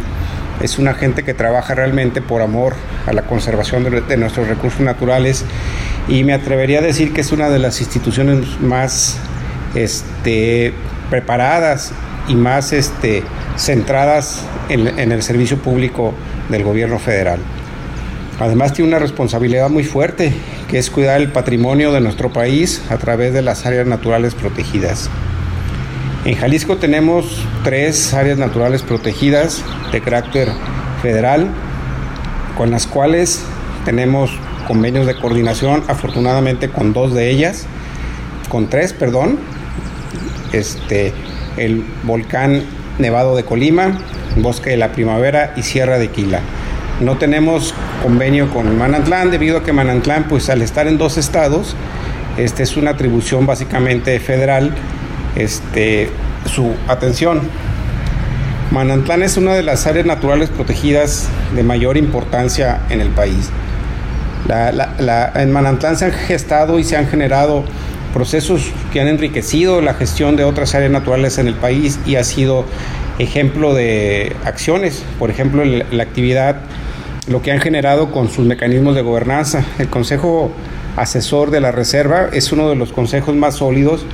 es 0.61 0.77
una 0.77 0.93
gente 0.93 1.23
que 1.23 1.33
trabaja 1.33 1.75
realmente 1.75 2.21
por 2.21 2.41
amor 2.41 2.75
a 3.05 3.13
la 3.13 3.23
conservación 3.23 3.83
de, 3.83 4.17
nuestros 4.17 4.47
recursos 4.47 4.81
naturales 4.81 5.45
y 6.07 6.23
me 6.23 6.33
atrevería 6.33 6.79
a 6.79 6.81
decir 6.81 7.13
que 7.13 7.21
es 7.21 7.31
una 7.31 7.49
de 7.49 7.59
las 7.59 7.81
instituciones 7.81 8.59
más 8.61 9.17
este, 9.75 10.73
preparadas 11.09 11.91
y 12.27 12.35
más 12.35 12.73
este, 12.73 13.23
centradas 13.57 14.43
en, 14.69 14.87
en 14.99 15.11
el 15.11 15.21
servicio 15.23 15.57
público 15.57 16.13
del 16.49 16.63
gobierno 16.63 16.99
federal. 16.99 17.39
Además 18.39 18.73
tiene 18.73 18.89
una 18.89 18.99
responsabilidad 18.99 19.69
muy 19.69 19.83
fuerte, 19.83 20.33
que 20.69 20.77
es 20.77 20.89
cuidar 20.89 21.21
el 21.21 21.31
patrimonio 21.31 21.93
de 21.93 22.01
nuestro 22.01 22.33
país 22.33 22.81
a 22.89 22.97
través 22.97 23.33
de 23.33 23.41
las 23.41 23.65
áreas 23.65 23.87
naturales 23.87 24.35
protegidas. 24.35 25.09
En 26.25 26.33
Jalisco 26.33 26.77
tenemos 26.77 27.45
tres 27.63 28.11
áreas 28.15 28.39
naturales 28.39 28.81
protegidas 28.81 29.63
de 29.91 30.01
carácter 30.01 30.49
federal, 31.03 31.47
con 32.57 32.71
las 32.71 32.87
cuales 32.87 33.43
tenemos 33.85 34.31
convenios 34.67 35.05
de 35.05 35.15
coordinación, 35.15 35.83
afortunadamente 35.87 36.69
con 36.69 36.93
dos 36.93 37.13
de 37.13 37.29
ellas, 37.29 37.67
con 38.49 38.71
tres, 38.71 38.91
perdón, 38.91 39.37
este, 40.51 41.13
el 41.57 41.85
volcán 42.01 42.63
Nevado 42.97 43.35
de 43.35 43.43
Colima, 43.43 43.99
Bosque 44.37 44.71
de 44.71 44.77
la 44.77 44.93
Primavera 44.93 45.53
y 45.55 45.61
Sierra 45.61 45.99
de 45.99 46.07
Quila. 46.07 46.39
No 47.01 47.19
tenemos 47.19 47.75
convenio 48.01 48.51
con 48.51 48.75
Manantlán 48.79 49.29
debido 49.29 49.59
a 49.59 49.63
que 49.63 49.73
Manantlán, 49.73 50.23
pues 50.27 50.49
al 50.49 50.63
estar 50.63 50.87
en 50.87 50.97
dos 50.97 51.17
estados, 51.17 51.75
este 52.37 52.63
es 52.63 52.77
una 52.77 52.91
atribución 52.91 53.45
básicamente 53.45 54.19
federal 54.19 54.73
este, 55.35 56.09
su 56.45 56.73
atención. 56.87 57.41
Manantlán 58.71 59.23
es 59.23 59.37
una 59.37 59.53
de 59.53 59.63
las 59.63 59.87
áreas 59.87 60.05
naturales 60.05 60.49
protegidas 60.49 61.29
de 61.55 61.63
mayor 61.63 61.97
importancia 61.97 62.81
en 62.89 63.01
el 63.01 63.09
país. 63.09 63.49
en 64.49 65.51
Manantlán 65.51 65.97
se 65.97 66.05
han 66.05 66.11
gestado 66.11 66.79
y 66.79 66.83
se 66.83 66.97
han 66.97 67.07
generado 67.07 67.63
procesos 68.13 68.71
que 68.93 69.01
han 69.01 69.07
enriquecido 69.07 69.81
la 69.81 69.93
gestión 69.93 70.35
de 70.35 70.45
otras 70.45 70.73
áreas 70.73 70.91
naturales 70.91 71.37
en 71.37 71.47
el 71.47 71.53
país 71.53 71.99
y 72.05 72.15
ha 72.15 72.23
sido 72.23 72.65
ejemplo 73.19 73.73
de 73.73 74.35
acciones, 74.45 75.03
por 75.19 75.29
ejemplo, 75.29 75.63
la 75.65 76.03
actividad, 76.03 76.57
lo 77.27 77.41
que 77.41 77.51
han 77.51 77.59
generado 77.59 78.11
con 78.11 78.29
sus 78.29 78.45
mecanismos 78.45 78.95
de 78.95 79.01
gobernanza. 79.01 79.63
El 79.79 79.89
Consejo 79.89 80.51
Asesor 80.95 81.51
de 81.51 81.59
la 81.59 81.71
Reserva 81.71 82.29
es 82.31 82.51
uno 82.51 82.69
de 82.69 82.75
los 82.75 82.93
consejos 82.93 83.35
más 83.35 83.55
sólidos 83.55 84.05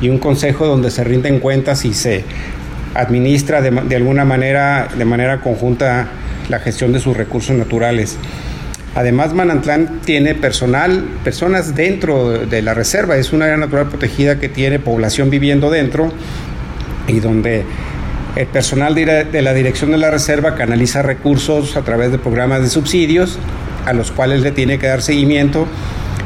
y 0.00 0.08
un 0.08 0.18
consejo 0.18 0.66
donde 0.66 0.90
se 0.90 1.04
rinden 1.04 1.40
cuentas 1.40 1.84
y 1.84 1.94
se 1.94 2.24
administra 2.94 3.60
de, 3.60 3.96
alguna 3.96 4.24
manera, 4.24 4.88
de 4.96 5.04
manera 5.04 5.40
conjunta, 5.40 6.08
la 6.48 6.58
gestión 6.60 6.92
de 6.92 7.00
sus 7.00 7.16
recursos 7.16 7.56
naturales. 7.56 8.16
Además, 8.94 9.34
Manantlán 9.34 10.00
tiene 10.04 10.34
personal, 10.34 11.04
personas 11.22 11.74
dentro 11.74 12.46
de 12.46 12.62
la 12.62 12.72
reserva, 12.72 13.16
es 13.16 13.32
una 13.32 13.44
área 13.44 13.58
natural 13.58 13.88
protegida 13.88 14.38
que 14.38 14.48
tiene 14.48 14.78
población 14.78 15.28
viviendo 15.28 15.70
dentro 15.70 16.12
y 17.06 17.20
donde 17.20 17.64
el 18.36 18.46
personal 18.46 18.94
de 18.94 19.42
la 19.42 19.52
dirección 19.52 19.90
de 19.90 19.98
la 19.98 20.10
reserva 20.10 20.54
canaliza 20.54 21.02
recursos 21.02 21.76
a 21.76 21.82
través 21.82 22.10
de 22.10 22.18
programas 22.18 22.62
de 22.62 22.68
subsidios 22.68 23.38
a 23.86 23.92
los 23.92 24.10
cuales 24.10 24.42
le 24.42 24.50
tiene 24.50 24.78
que 24.78 24.86
dar 24.88 25.00
seguimiento 25.00 25.66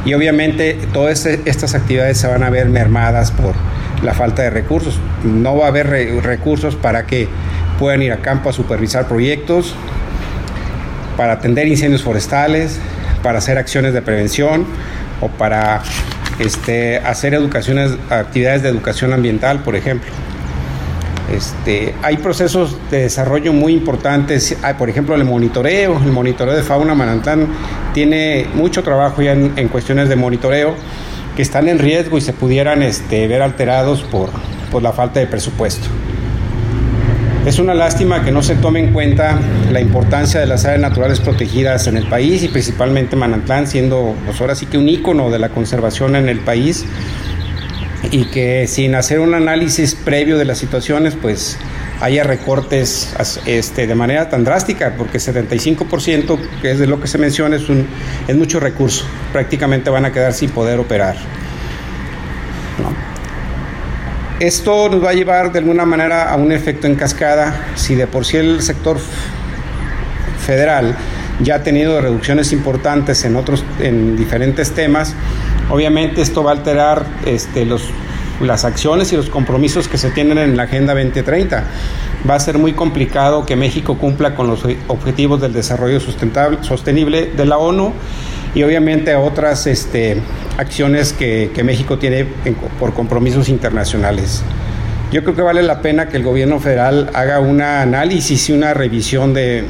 y 0.05 0.15
obviamente 0.15 0.79
todas 0.93 1.27
estas 1.27 1.75
actividades 1.75 2.19
se 2.19 2.27
van 2.27 2.43
a 2.43 2.51
ver 2.51 2.69
mermadas 2.69 3.31
por 3.31 3.55
la 4.03 4.15
falta 4.15 4.43
de 4.43 4.51
recursos. 4.51 4.99
No 5.25 5.57
va 5.57 5.67
a 5.67 5.69
haber 5.69 5.89
recursos 6.23 6.75
para 6.75 7.07
que 7.07 7.29
puedan 7.79 8.03
ir 8.03 8.13
a 8.13 8.19
campo 8.19 8.49
a 8.49 8.53
supervisar 8.53 9.09
proyectos, 9.09 9.75
para 11.17 11.35
atender 11.35 11.69
incendios 11.69 12.03
forestales, 12.03 12.79
para 13.23 13.39
hacer 13.39 13.59
acciones 13.59 13.93
de 13.93 14.01
prevención 14.01 14.65
o 15.21 15.29
para 15.29 15.83
este, 16.39 16.99
hacer 16.99 17.35
educaciones, 17.35 17.93
actividades 18.09 18.63
de 18.63 18.71
educación 18.71 19.13
ambiental, 19.13 19.63
por 19.63 19.77
ejemplo. 19.77 20.11
Este, 21.35 21.95
hay 22.03 22.17
procesos 22.17 22.77
de 22.91 23.03
desarrollo 23.03 23.53
muy 23.53 23.73
importantes, 23.73 24.57
por 24.79 24.91
ejemplo 24.91 25.15
el 25.15 25.25
monitoreo, 25.25 26.01
el 26.05 26.11
monitoreo 26.11 26.55
de 26.55 26.63
fauna 26.63 26.95
Manantlán 26.95 27.47
tiene 27.95 28.47
mucho 28.55 28.83
trabajo 28.83 29.23
ya 29.23 29.33
en, 29.33 29.69
cuestiones 29.69 30.09
de 30.09 30.17
monitoreo 30.17 30.75
que 31.37 31.43
están 31.43 31.69
en 31.69 31.79
riesgo 31.79 32.19
y 32.19 32.21
se 32.21 32.33
pudieran 32.33 32.83
este, 32.83 33.29
ver 33.29 33.43
alterados 33.43 34.03
por, 34.03 34.31
por 34.73 34.83
la 34.83 34.93
falta 34.93 35.21
de 35.21 35.27
presupuesto. 35.27 35.87
Es 37.47 37.59
una 37.59 37.75
lástima 37.75 38.23
que 38.23 38.33
no 38.33 38.43
se 38.43 38.57
tome 38.57 38.81
en 38.81 38.93
cuenta 38.93 39.39
la 39.73 39.81
importancia 39.81 40.41
de 40.41 40.47
las 40.47 40.67
áreas 40.67 40.83
naturales 40.83 41.21
protegidas 41.21 41.87
en 41.87 41.97
el 41.97 42.07
país 42.07 42.43
y 42.43 42.49
principalmente 42.49 43.17
Manantlán 43.17 43.67
siendo 43.67 44.15
pues 44.27 44.41
ahora 44.41 44.55
sí 44.55 44.67
que 44.67 44.77
un 44.77 44.89
ícono 44.89 45.31
de 45.31 45.39
la 45.39 45.49
conservación 45.49 46.17
en 46.17 46.29
el 46.29 46.41
país 46.41 46.85
y 48.11 48.25
que 48.27 48.67
sin 48.67 48.95
hacer 48.95 49.21
un 49.21 49.35
análisis 49.35 49.95
previo 49.95 50.39
de 50.39 50.45
las 50.45 50.59
situaciones, 50.59 51.17
pues 51.21 51.59
haya 52.01 52.25
recortes 52.25 53.15
este, 53.47 53.87
de 53.87 53.95
manera 53.95 54.31
tan 54.31 54.45
drástica, 54.45 54.95
porque 54.97 55.19
75%, 55.19 56.39
que 56.63 56.71
es 56.71 56.79
de 56.79 56.87
lo 56.87 57.01
que 57.01 57.07
se 57.07 57.19
menciona, 57.19 57.57
es, 57.57 57.69
un, 57.69 57.87
es 58.27 58.37
mucho 58.37 58.59
recurso. 58.59 59.05
Prácticamente 59.33 59.91
van 59.91 60.07
a 60.07 60.13
quedar 60.13 60.33
sin 60.33 60.51
poder 60.51 60.79
operar. 60.79 61.17
Esto 64.41 64.89
nos 64.89 65.05
va 65.05 65.11
a 65.11 65.13
llevar 65.13 65.53
de 65.53 65.59
alguna 65.59 65.85
manera 65.85 66.31
a 66.31 66.37
un 66.37 66.51
efecto 66.51 66.87
en 66.87 66.95
cascada. 66.95 67.67
Si 67.75 67.95
de 67.95 68.07
por 68.07 68.25
sí 68.25 68.39
el 68.39 68.63
sector 68.63 68.99
federal 70.47 70.97
ya 71.43 71.57
ha 71.57 71.63
tenido 71.63 72.01
reducciones 72.01 72.53
importantes 72.53 73.25
en 73.25 73.37
otros, 73.37 73.65
en 73.81 74.17
diferentes 74.17 74.73
temas, 74.73 75.15
Obviamente 75.71 76.21
esto 76.21 76.43
va 76.43 76.51
a 76.51 76.55
alterar 76.55 77.07
este, 77.27 77.65
las 78.41 78.65
acciones 78.65 79.13
y 79.13 79.17
los 79.17 79.31
compromisos 79.31 79.87
que 79.87 79.99
se 79.99 80.11
tienen 80.11 80.37
en 80.39 80.57
la 80.57 80.65
Agenda 80.65 80.95
2030. 80.95 81.65
Va 82.29 82.35
a 82.35 82.41
ser 82.41 82.59
muy 82.59 82.73
complicado 82.73 83.47
que 83.47 83.55
México 83.55 83.97
cumpla 83.97 84.35
con 84.35 84.49
los 84.49 84.65
objetivos 84.89 85.41
del 85.41 85.53
desarrollo 85.53 86.01
sustentable, 86.01 86.59
sostenible 86.63 87.27
de 87.27 87.47
la 87.47 87.57
ONU 87.59 87.93
y 88.53 88.65
obviamente 88.65 89.15
otras 89.15 89.69
este, 89.69 90.21
acciones 90.59 91.13
que, 91.13 91.53
México 91.65 91.99
tiene 91.99 92.27
por 92.81 92.93
compromisos 92.93 93.49
internacionales. 93.49 94.43
Yo 95.13 95.23
creo 95.23 95.35
que 95.35 95.43
vale 95.43 95.63
la 95.63 95.83
pena 95.83 96.09
que 96.09 96.17
el 96.17 96.23
gobierno 96.23 96.61
federal 96.61 97.11
haga 97.15 97.41
un 97.41 97.61
análisis 97.61 98.49
y 98.49 98.53
una 98.53 98.75
revisión 98.75 99.35
de, 99.35 99.65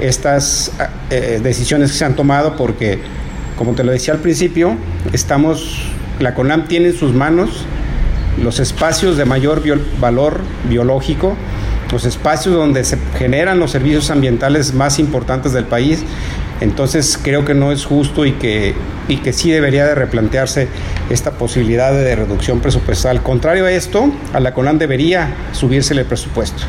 estas 0.00 0.72
eh, 1.10 1.40
decisiones 1.42 1.92
que 1.92 1.98
se 1.98 2.04
han 2.04 2.14
tomado 2.14 2.56
porque, 2.56 2.98
como 3.56 3.74
te 3.74 3.84
lo 3.84 3.92
decía 3.92 4.14
al 4.14 4.20
principio, 4.20 4.76
estamos, 5.12 5.82
la 6.18 6.34
CONAM 6.34 6.66
tiene 6.66 6.88
en 6.88 6.96
sus 6.96 7.12
manos 7.14 7.64
los 8.42 8.60
espacios 8.60 9.16
de 9.16 9.24
mayor 9.24 9.62
valor 10.00 10.40
biológico, 10.68 11.36
los 11.92 12.04
espacios 12.04 12.54
donde 12.54 12.84
se 12.84 12.98
generan 13.18 13.58
los 13.58 13.70
servicios 13.70 14.10
ambientales 14.10 14.74
más 14.74 14.98
importantes 14.98 15.52
del 15.52 15.64
país. 15.64 16.04
Entonces 16.60 17.18
creo 17.22 17.44
que 17.44 17.54
no 17.54 17.72
es 17.72 17.84
justo 17.84 18.26
y 18.26 18.32
que, 18.32 18.74
y 19.08 19.18
que 19.18 19.32
sí 19.32 19.50
debería 19.50 19.86
de 19.86 19.94
replantearse 19.94 20.68
esta 21.10 21.32
posibilidad 21.32 21.92
de 21.92 22.16
reducción 22.16 22.60
presupuestal. 22.60 23.22
Contrario 23.22 23.66
a 23.66 23.70
esto, 23.70 24.10
a 24.32 24.40
la 24.40 24.52
CONAM 24.54 24.78
debería 24.78 25.34
subirse 25.52 25.94
el 25.94 26.04
presupuesto. 26.04 26.62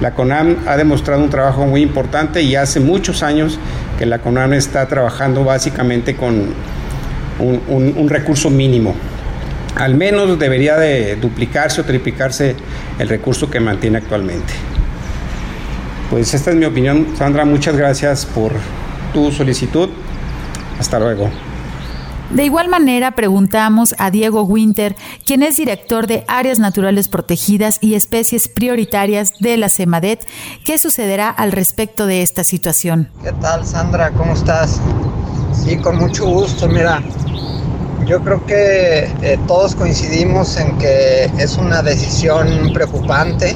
La 0.00 0.12
CONAM 0.14 0.58
ha 0.66 0.76
demostrado 0.76 1.22
un 1.22 1.30
trabajo 1.30 1.64
muy 1.64 1.80
importante 1.82 2.42
y 2.42 2.56
hace 2.56 2.80
muchos 2.80 3.22
años 3.22 3.58
que 3.98 4.06
la 4.06 4.18
CONAM 4.18 4.52
está 4.52 4.86
trabajando 4.88 5.44
básicamente 5.44 6.16
con 6.16 6.54
un 7.38 8.08
recurso 8.08 8.50
mínimo 8.50 8.94
al 9.76 9.94
menos 9.94 10.38
debería 10.38 10.76
de 10.76 11.16
duplicarse 11.16 11.80
o 11.80 11.84
triplicarse 11.84 12.54
el 12.98 13.08
recurso 13.08 13.50
que 13.50 13.60
mantiene 13.60 13.98
actualmente. 13.98 14.52
Pues 16.10 16.34
esta 16.34 16.50
es 16.50 16.56
mi 16.56 16.66
opinión, 16.66 17.08
Sandra, 17.16 17.44
muchas 17.44 17.76
gracias 17.76 18.26
por 18.26 18.52
tu 19.12 19.30
solicitud. 19.30 19.88
Hasta 20.78 20.98
luego. 20.98 21.30
De 22.30 22.44
igual 22.44 22.68
manera, 22.68 23.10
preguntamos 23.10 23.94
a 23.98 24.10
Diego 24.10 24.42
Winter, 24.42 24.96
quien 25.26 25.42
es 25.42 25.58
director 25.58 26.06
de 26.06 26.24
Áreas 26.28 26.58
Naturales 26.58 27.08
Protegidas 27.08 27.76
y 27.82 27.94
Especies 27.94 28.48
Prioritarias 28.48 29.34
de 29.38 29.58
la 29.58 29.68
CEMADET, 29.68 30.26
qué 30.64 30.78
sucederá 30.78 31.28
al 31.28 31.52
respecto 31.52 32.06
de 32.06 32.22
esta 32.22 32.42
situación. 32.42 33.10
¿Qué 33.22 33.32
tal, 33.32 33.66
Sandra? 33.66 34.12
¿Cómo 34.12 34.32
estás? 34.32 34.80
Sí, 35.52 35.76
con 35.76 35.96
mucho 35.96 36.24
gusto. 36.24 36.68
Mira, 36.68 37.02
yo 38.06 38.22
creo 38.22 38.46
que 38.46 39.10
eh, 39.20 39.38
todos 39.46 39.74
coincidimos 39.74 40.56
en 40.56 40.78
que 40.78 41.24
es 41.38 41.58
una 41.58 41.82
decisión 41.82 42.72
preocupante, 42.72 43.54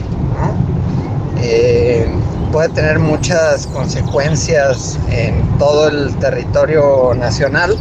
eh, 1.39 2.07
puede 2.53 2.69
tener 2.71 2.99
muchas 2.99 3.67
consecuencias 3.69 4.99
en 5.11 5.41
todo 5.59 5.89
el 5.89 6.15
territorio 6.17 7.15
nacional. 7.15 7.77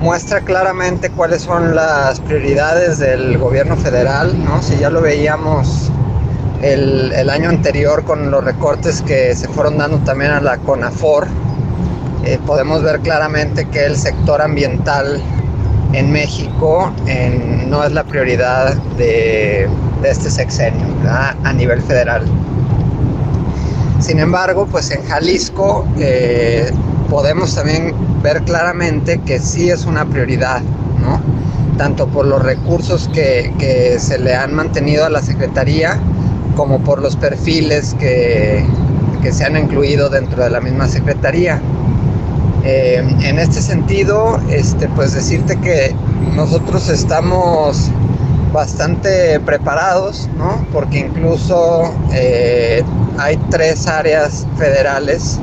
Muestra 0.00 0.40
claramente 0.40 1.10
cuáles 1.10 1.42
son 1.42 1.74
las 1.74 2.20
prioridades 2.20 2.98
del 2.98 3.36
gobierno 3.38 3.76
federal, 3.76 4.32
¿no? 4.44 4.62
Si 4.62 4.76
ya 4.76 4.88
lo 4.90 5.02
veíamos 5.02 5.90
el, 6.62 7.12
el 7.12 7.28
año 7.28 7.50
anterior 7.50 8.04
con 8.04 8.30
los 8.30 8.42
recortes 8.44 9.02
que 9.02 9.34
se 9.34 9.48
fueron 9.48 9.78
dando 9.78 9.98
también 9.98 10.30
a 10.30 10.40
la 10.40 10.56
CONAFOR, 10.58 11.26
eh, 12.24 12.38
podemos 12.46 12.82
ver 12.82 13.00
claramente 13.00 13.66
que 13.68 13.84
el 13.86 13.96
sector 13.96 14.42
ambiental 14.42 15.22
en 15.92 16.12
México 16.12 16.92
no 17.66 17.82
es 17.82 17.92
la 17.92 18.04
prioridad 18.04 18.74
de, 18.96 19.68
este 20.04 20.30
sexenio 20.30 20.86
a 21.08 21.52
nivel 21.52 21.82
federal. 21.82 22.24
Sin 24.10 24.18
embargo, 24.18 24.66
pues 24.66 24.90
en 24.90 25.04
Jalisco 25.04 25.86
eh, 25.96 26.68
podemos 27.08 27.54
también 27.54 27.94
ver 28.24 28.42
claramente 28.42 29.20
que 29.20 29.38
sí 29.38 29.70
es 29.70 29.84
una 29.86 30.04
prioridad, 30.04 30.62
¿no? 31.00 31.20
tanto 31.78 32.08
por 32.08 32.26
los 32.26 32.42
recursos 32.42 33.08
que, 33.14 33.96
se 34.00 34.18
le 34.18 34.34
han 34.34 34.52
mantenido 34.52 35.04
a 35.04 35.10
la 35.10 35.22
Secretaría 35.22 35.96
como 36.56 36.80
por 36.80 37.00
los 37.00 37.14
perfiles 37.14 37.94
que, 38.00 38.66
que 39.22 39.32
se 39.32 39.44
han 39.44 39.56
incluido 39.56 40.08
dentro 40.08 40.42
de 40.42 40.50
la 40.50 40.60
misma 40.60 40.88
Secretaría. 40.88 41.62
Eh, 42.64 43.04
en 43.22 43.38
este 43.38 43.62
sentido, 43.62 44.40
este, 44.50 44.88
pues 44.88 45.14
decirte 45.14 45.56
que 45.60 45.94
nosotros 46.34 46.88
estamos 46.88 47.92
bastante 48.52 49.38
preparados, 49.38 50.28
¿no? 50.36 50.66
Porque 50.72 50.98
incluso 50.98 51.94
eh, 52.12 52.82
hay 53.20 53.36
tres 53.50 53.86
áreas 53.86 54.46
federales 54.56 55.38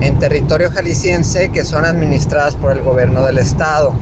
en 0.00 0.18
territorio 0.18 0.70
jalisciense 0.70 1.48
que 1.48 1.64
son 1.64 1.86
administradas 1.86 2.54
por 2.54 2.72
el 2.72 2.82
gobierno 2.82 3.24
del 3.24 3.38
estado. 3.38 3.94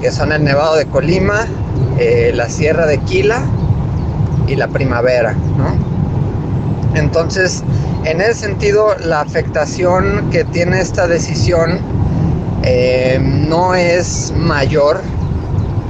Que 0.00 0.10
son 0.10 0.32
el 0.32 0.42
Nevado 0.42 0.74
de 0.74 0.86
Colima, 0.86 1.46
eh, 1.98 2.32
la 2.34 2.48
Sierra 2.48 2.86
de 2.86 2.98
Quila 2.98 3.40
y 4.48 4.56
la 4.56 4.66
Primavera. 4.66 5.36
Entonces, 6.94 7.62
en 8.04 8.20
ese 8.20 8.34
sentido, 8.34 8.96
la 8.98 9.20
afectación 9.20 10.28
que 10.32 10.44
tiene 10.44 10.80
esta 10.80 11.06
decisión 11.06 11.78
eh, 12.64 13.20
no 13.20 13.76
es 13.76 14.32
mayor, 14.36 15.00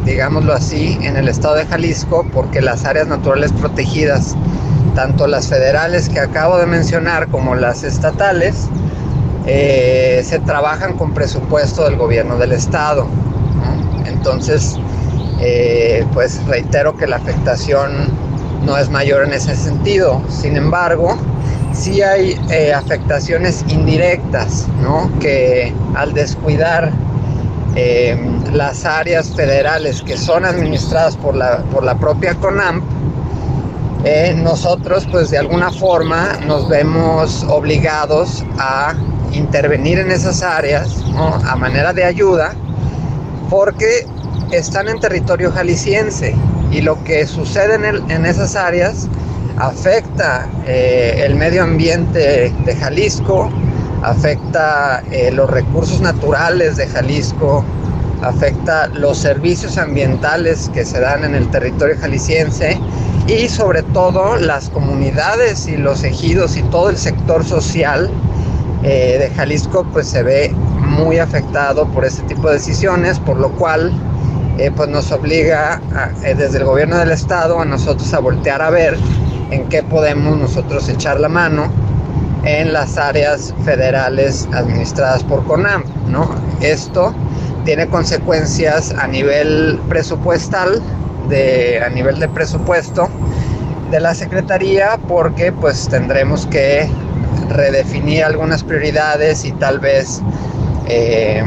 digámoslo 0.05 0.53
así, 0.53 0.99
en 1.01 1.17
el 1.17 1.29
estado 1.29 1.55
de 1.55 1.65
Jalisco, 1.65 2.27
porque 2.35 2.61
las 2.61 2.85
áreas 2.85 3.09
naturales 3.09 3.51
protegidas, 3.53 4.37
tanto 4.95 5.27
las 5.27 5.49
federales 5.49 6.09
que 6.09 6.21
acabo 6.21 6.59
de 6.59 6.67
mencionar 6.67 7.29
como 7.29 7.55
las 7.55 7.83
estatales, 7.83 8.69
eh, 9.47 10.23
se 10.25 10.39
trabajan 10.39 10.97
con 10.97 11.15
presupuesto 11.15 11.85
del 11.85 11.97
gobierno 11.97 12.37
del 12.37 12.53
estado. 12.53 13.07
Entonces, 14.07 14.79
eh, 15.41 16.07
pues 16.13 16.45
reitero 16.47 16.97
que 16.97 17.07
la 17.07 17.17
afectación 17.17 18.09
no 18.65 18.77
es 18.77 18.89
mayor 18.91 19.25
en 19.25 19.33
ese 19.33 19.57
sentido. 19.57 20.23
Sin 20.29 20.57
embargo, 20.57 21.17
sí 21.73 22.03
hay 22.03 22.39
eh, 22.51 22.73
afectaciones 22.73 23.65
indirectas. 23.69 24.67
Que 25.21 25.73
al 25.95 26.13
descuidar 26.13 26.93
las 28.53 28.85
áreas 28.85 29.31
federales 29.31 30.03
que 30.03 30.19
son 30.19 30.45
administradas 30.45 31.17
por 31.17 31.35
la, 31.35 31.59
por 31.73 31.83
la 31.83 31.95
propia 31.95 32.35
CONAMP, 32.35 32.85
eh, 34.05 34.35
nosotros 34.37 35.07
pues 35.11 35.31
de 35.31 35.39
alguna 35.39 35.71
forma 35.71 36.39
nos 36.47 36.69
vemos 36.69 37.45
obligados 37.49 38.45
a 38.59 38.95
intervenir 39.33 39.99
en 39.99 40.11
esas 40.11 40.43
áreas 40.43 41.05
a 41.45 41.57
manera 41.57 41.93
de 41.93 42.05
ayuda 42.05 42.55
porque 43.49 44.07
están 44.51 44.89
en 44.89 44.99
territorio 44.99 45.53
jalisciense 45.53 46.35
y 46.73 46.81
lo 46.81 47.03
que 47.05 47.27
sucede 47.27 47.75
en, 47.75 48.27
esas 48.27 48.57
áreas 48.57 49.09
afecta 49.59 50.49
eh, 50.67 51.23
el 51.25 51.35
medio 51.37 51.63
ambiente 51.63 52.53
de 52.65 52.77
Jalisco, 52.77 53.51
afecta 54.03 55.03
eh, 55.13 55.31
los 55.31 55.51
recursos 55.51 56.01
naturales 56.01 56.77
de 56.77 56.87
Jalisco, 56.89 57.65
afecta 58.23 58.89
los 58.89 59.19
servicios 59.19 59.79
ambientales 59.79 60.71
que 60.73 60.85
se 60.85 61.01
dan 61.01 61.25
en 61.25 61.35
el 61.35 61.49
territorio 61.51 61.97
jalisciense 62.01 62.81
y 63.27 63.49
sobre 63.49 63.83
todo 63.83 64.37
las 64.37 64.69
comunidades 64.71 65.69
y 65.69 65.77
los 65.77 66.03
ejidos 66.03 66.57
y 66.57 66.63
todo 66.65 66.91
el 66.91 66.97
sector 66.97 67.45
social 67.45 68.11
eh, 68.83 69.17
de 69.21 69.31
Jalisco 69.35 69.87
pues 69.93 70.09
se 70.09 70.23
ve 70.23 70.53
muy 70.53 71.19
afectado 71.19 71.87
por 71.89 72.05
este 72.05 72.23
tipo 72.23 72.49
de 72.49 72.55
decisiones, 72.55 73.19
por 73.21 73.37
lo 73.37 73.51
cual 73.53 73.93
eh, 74.59 74.71
pues 74.75 74.89
nos 74.89 75.11
obliga 75.13 75.81
eh, 76.25 76.35
desde 76.35 76.59
el 76.59 76.65
gobierno 76.65 76.99
del 76.99 77.13
estado 77.13 77.61
a 77.61 77.65
nosotros 77.65 78.13
a 78.13 78.19
voltear 78.19 78.61
a 78.61 78.71
ver 78.71 78.99
en 79.51 79.69
qué 79.69 79.83
podemos 79.83 80.37
nosotros 80.37 80.89
echar 80.89 81.21
la 81.21 81.29
mano 81.29 81.71
en 82.45 82.73
las 82.73 82.99
áreas 82.99 83.55
federales 83.65 84.49
administradas 84.53 85.23
por 85.23 85.45
CONAM, 85.45 85.85
¿no? 86.09 86.35
Esto 86.61 87.15
tiene 87.65 87.87
consecuencias 87.87 88.93
a 88.99 89.07
nivel 89.07 89.81
presupuestal, 89.89 90.83
de, 91.29 91.83
a 91.85 91.89
nivel 91.89 92.19
de 92.19 92.29
presupuesto 92.29 93.09
de 93.91 94.01
la 94.01 94.15
Secretaría, 94.15 94.99
porque 95.09 95.53
pues 95.53 95.89
tendremos 95.89 96.47
que 96.47 96.89
redefinir 97.49 98.25
algunas 98.25 98.63
prioridades 98.63 99.45
y 99.45 99.53
tal 99.53 99.79
vez 99.79 100.23
eh, 100.89 101.45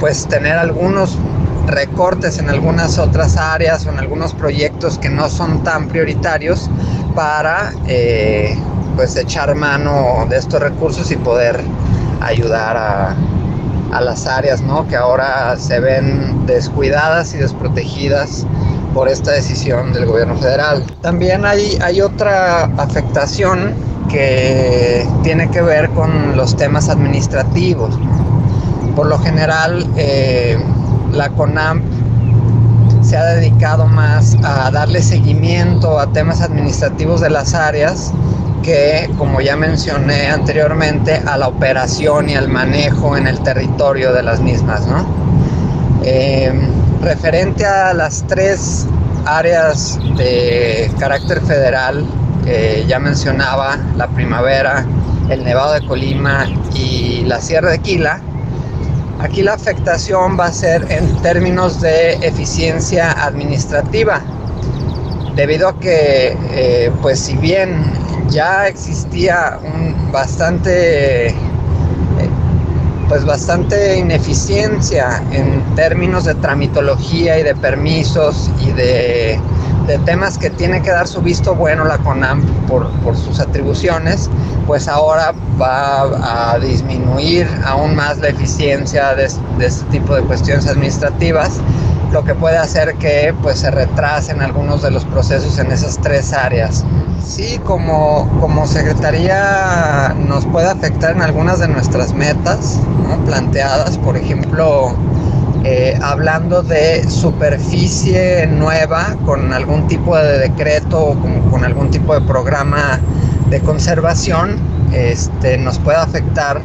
pues 0.00 0.26
tener 0.26 0.58
algunos 0.58 1.18
recortes 1.66 2.38
en 2.38 2.50
algunas 2.50 2.98
otras 2.98 3.36
áreas 3.36 3.86
o 3.86 3.90
en 3.90 3.98
algunos 3.98 4.34
proyectos 4.34 4.98
que 4.98 5.08
no 5.08 5.30
son 5.30 5.62
tan 5.62 5.88
prioritarios 5.88 6.70
para 7.14 7.72
eh, 7.86 8.58
pues 8.96 9.16
echar 9.16 9.54
mano 9.54 10.26
de 10.28 10.36
estos 10.36 10.60
recursos 10.60 11.10
y 11.10 11.16
poder 11.16 11.60
ayudar 12.20 12.76
a, 12.76 13.16
las 14.00 14.26
áreas 14.26 14.62
que 14.88 14.96
ahora 14.96 15.56
se 15.56 15.80
ven 15.80 16.46
descuidadas 16.46 17.34
y 17.34 17.38
desprotegidos 17.38 18.46
por 18.92 19.08
esta 19.08 19.32
decisión 19.32 19.92
del 19.92 20.06
gobierno 20.06 20.36
federal. 20.36 20.84
También 21.00 21.44
hay, 21.44 21.78
hay 21.82 22.00
otra 22.00 22.64
afectación 22.76 23.74
que 24.08 25.06
tiene 25.22 25.50
que 25.50 25.62
ver 25.62 25.90
con 25.90 26.36
los 26.36 26.56
temas 26.56 26.88
administrativos. 26.88 27.98
Por 28.94 29.06
lo 29.06 29.18
general, 29.18 29.86
eh, 29.96 30.56
la 31.12 31.28
CONAMP 31.30 31.82
se 33.02 33.16
ha 33.16 33.24
dedicado 33.24 33.86
más 33.86 34.36
a 34.44 34.70
darle 34.70 35.02
seguimiento 35.02 35.98
a 35.98 36.06
temas 36.12 36.40
administrativos 36.40 37.20
de 37.20 37.30
las 37.30 37.54
áreas 37.54 38.12
que, 38.64 39.10
como 39.18 39.40
ya 39.40 39.56
mencioné 39.56 40.28
anteriormente, 40.28 41.20
a 41.26 41.36
la 41.36 41.48
operación 41.48 42.30
y 42.30 42.34
al 42.34 42.48
manejo 42.48 43.16
en 43.16 43.26
el 43.26 43.38
territorio 43.40 44.12
de 44.12 44.22
las 44.22 44.40
mismas. 44.40 44.86
¿no? 44.86 45.06
Eh, 46.02 46.52
referente 47.02 47.66
a 47.66 47.92
las 47.92 48.24
tres 48.26 48.86
áreas 49.26 49.98
de 50.16 50.90
carácter 50.98 51.40
federal 51.42 52.06
que 52.44 52.84
ya 52.88 52.98
mencionaba, 52.98 53.78
la 53.96 54.08
primavera, 54.08 54.86
el 55.28 55.44
Nevado 55.44 55.74
de 55.74 55.86
Colima 55.86 56.46
y 56.74 57.22
la 57.26 57.40
Sierra 57.40 57.70
de 57.70 57.78
Quila, 57.78 58.20
aquí 59.20 59.42
la 59.42 59.54
afectación 59.54 60.38
va 60.38 60.46
a 60.46 60.52
ser 60.52 60.86
en 60.90 61.16
términos 61.22 61.80
de 61.80 62.14
eficiencia 62.14 63.12
administrativa, 63.12 64.20
debido 65.34 65.68
a 65.68 65.78
que, 65.78 66.36
eh, 66.52 66.92
pues 67.00 67.18
si 67.20 67.36
bien 67.36 68.03
ya 68.28 68.68
existía 68.68 69.58
bastante 70.12 71.28
eh, 71.28 71.34
pues 73.08 73.24
bastante 73.24 73.98
ineficiencia 73.98 75.22
en 75.30 75.62
términos 75.74 76.24
de 76.24 76.34
tramitología 76.34 77.38
y 77.38 77.42
de 77.42 77.54
permisos 77.54 78.50
y 78.60 78.70
de, 78.72 79.40
temas 80.06 80.38
que 80.38 80.48
tiene 80.48 80.80
que 80.80 80.90
dar 80.90 81.06
su 81.06 81.20
visto 81.20 81.54
bueno 81.54 81.84
la 81.84 81.98
CONAM 81.98 82.42
por, 82.66 82.88
sus 83.14 83.38
atribuciones, 83.38 84.30
pues 84.66 84.88
ahora 84.88 85.34
va 85.60 86.54
a 86.54 86.58
disminuir 86.58 87.46
aún 87.66 87.94
más 87.94 88.16
la 88.18 88.28
eficiencia 88.28 89.14
de, 89.14 89.30
de 89.58 89.66
este 89.66 89.84
tipo 89.90 90.14
de 90.14 90.22
cuestiones 90.22 90.66
administrativas 90.66 91.60
lo 92.14 92.24
que 92.24 92.34
puede 92.34 92.56
hacer 92.56 92.94
que 92.94 93.34
pues 93.42 93.58
se 93.58 93.72
retrasen 93.72 94.40
algunos 94.40 94.82
de 94.82 94.92
los 94.92 95.04
procesos 95.04 95.58
en 95.58 95.72
esas 95.72 95.98
tres 96.00 96.32
áreas. 96.32 96.84
Sí, 97.26 97.58
como, 97.64 98.28
como 98.38 98.66
Secretaría 98.66 100.14
nos 100.28 100.44
puede 100.44 100.68
afectar 100.68 101.16
en 101.16 101.22
algunas 101.22 101.58
de 101.58 101.68
nuestras 101.68 102.12
metas 102.12 102.78
planteadas, 103.24 103.96
por 103.98 104.16
ejemplo, 104.16 104.94
eh, 105.64 105.98
hablando 106.02 106.62
de 106.62 107.08
superficie 107.08 108.46
nueva 108.46 109.16
con 109.24 109.54
algún 109.54 109.86
tipo 109.88 110.16
de 110.16 110.38
decreto 110.38 111.00
o 111.00 111.50
con, 111.50 111.64
algún 111.64 111.90
tipo 111.90 112.14
de 112.14 112.20
programa 112.26 113.00
de 113.48 113.60
conservación, 113.60 114.58
este, 114.92 115.56
nos 115.56 115.78
puede 115.78 115.98
afectar 115.98 116.60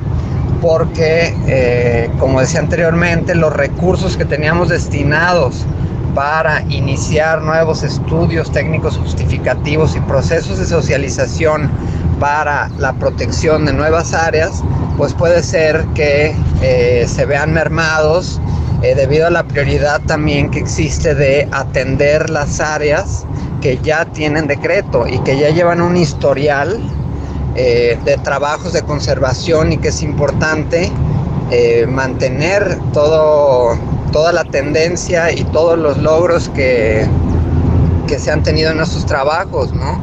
porque, 0.62 1.36
eh, 1.48 2.12
como 2.20 2.42
decía 2.42 2.60
anteriormente, 2.60 3.34
los 3.34 3.54
recursos 3.54 4.18
que 4.18 4.26
teníamos 4.26 4.68
destinados 4.68 5.66
para 6.14 6.62
iniciar 6.70 7.42
nuevos 7.42 7.84
estudios 7.84 8.52
técnicos 8.52 8.98
justificativos 8.98 9.96
y 9.96 10.00
procesos 10.02 10.60
de 10.60 10.66
socialización 10.66 11.70
para 12.20 12.70
la 12.78 12.94
protección 12.94 13.66
de 13.66 13.74
nuevas 13.74 14.14
áreas, 14.14 14.64
pues 14.98 15.14
puede 15.14 15.42
ser 15.44 15.86
que 15.96 16.36
eh, 16.62 17.06
se 17.08 17.26
vean 17.26 17.54
mermados 17.54 18.42
eh, 18.82 18.96
debido 18.96 19.28
a 19.28 19.30
la 19.30 19.44
prioridad 19.44 20.02
también 20.02 20.52
que 20.52 20.60
existe 20.60 21.16
de 21.16 21.48
atender 21.52 22.30
las 22.30 22.60
áreas 22.60 23.26
que 23.62 23.78
ya 23.82 24.06
tienen 24.06 24.48
decreto 24.48 25.08
y 25.08 25.20
que 25.20 25.38
ya 25.38 25.50
llevan 25.50 25.82
un 25.82 25.96
historial 25.98 26.80
eh, 27.56 27.98
de 28.04 28.18
trabajos 28.18 28.74
de 28.74 28.82
conservación 28.82 29.74
y 29.74 29.78
que 29.78 29.90
es 29.90 30.02
importante 30.02 30.92
mantener 31.88 32.78
todo 32.94 33.76
toda 34.12 34.32
la 34.32 34.44
tendencia 34.44 35.32
y 35.32 35.44
todos 35.46 35.78
los 35.78 35.98
logros 35.98 36.50
que, 36.50 37.08
que 38.08 38.20
se 38.20 38.32
han 38.32 38.44
tenido 38.44 38.72
en 38.72 38.80
estos 38.80 39.06
trabajos, 39.06 39.74
¿no? 39.74 40.02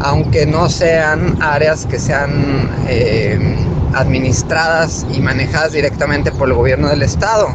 Aunque 0.00 0.46
no 0.46 0.68
sean 0.68 1.36
áreas 1.40 1.86
que 1.86 1.98
sean 1.98 2.68
eh, 2.88 3.56
administradas 3.94 5.06
y 5.12 5.20
manejadas 5.20 5.72
directamente 5.72 6.32
por 6.32 6.48
el 6.48 6.54
gobierno 6.54 6.88
del 6.88 7.02
estado, 7.02 7.48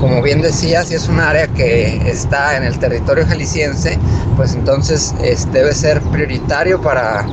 Como 0.00 0.20
bien 0.20 0.42
decía, 0.42 0.84
si 0.84 0.94
es 0.94 1.08
un 1.08 1.20
área 1.20 1.46
que 1.46 2.10
está 2.10 2.56
en 2.56 2.64
el 2.64 2.76
territorio 2.80 3.24
jalisciense, 3.24 3.96
pues 4.36 4.54
entonces 4.54 5.14
debe 5.52 5.72
ser 5.72 6.00
prioritario 6.10 6.80
para, 6.82 7.24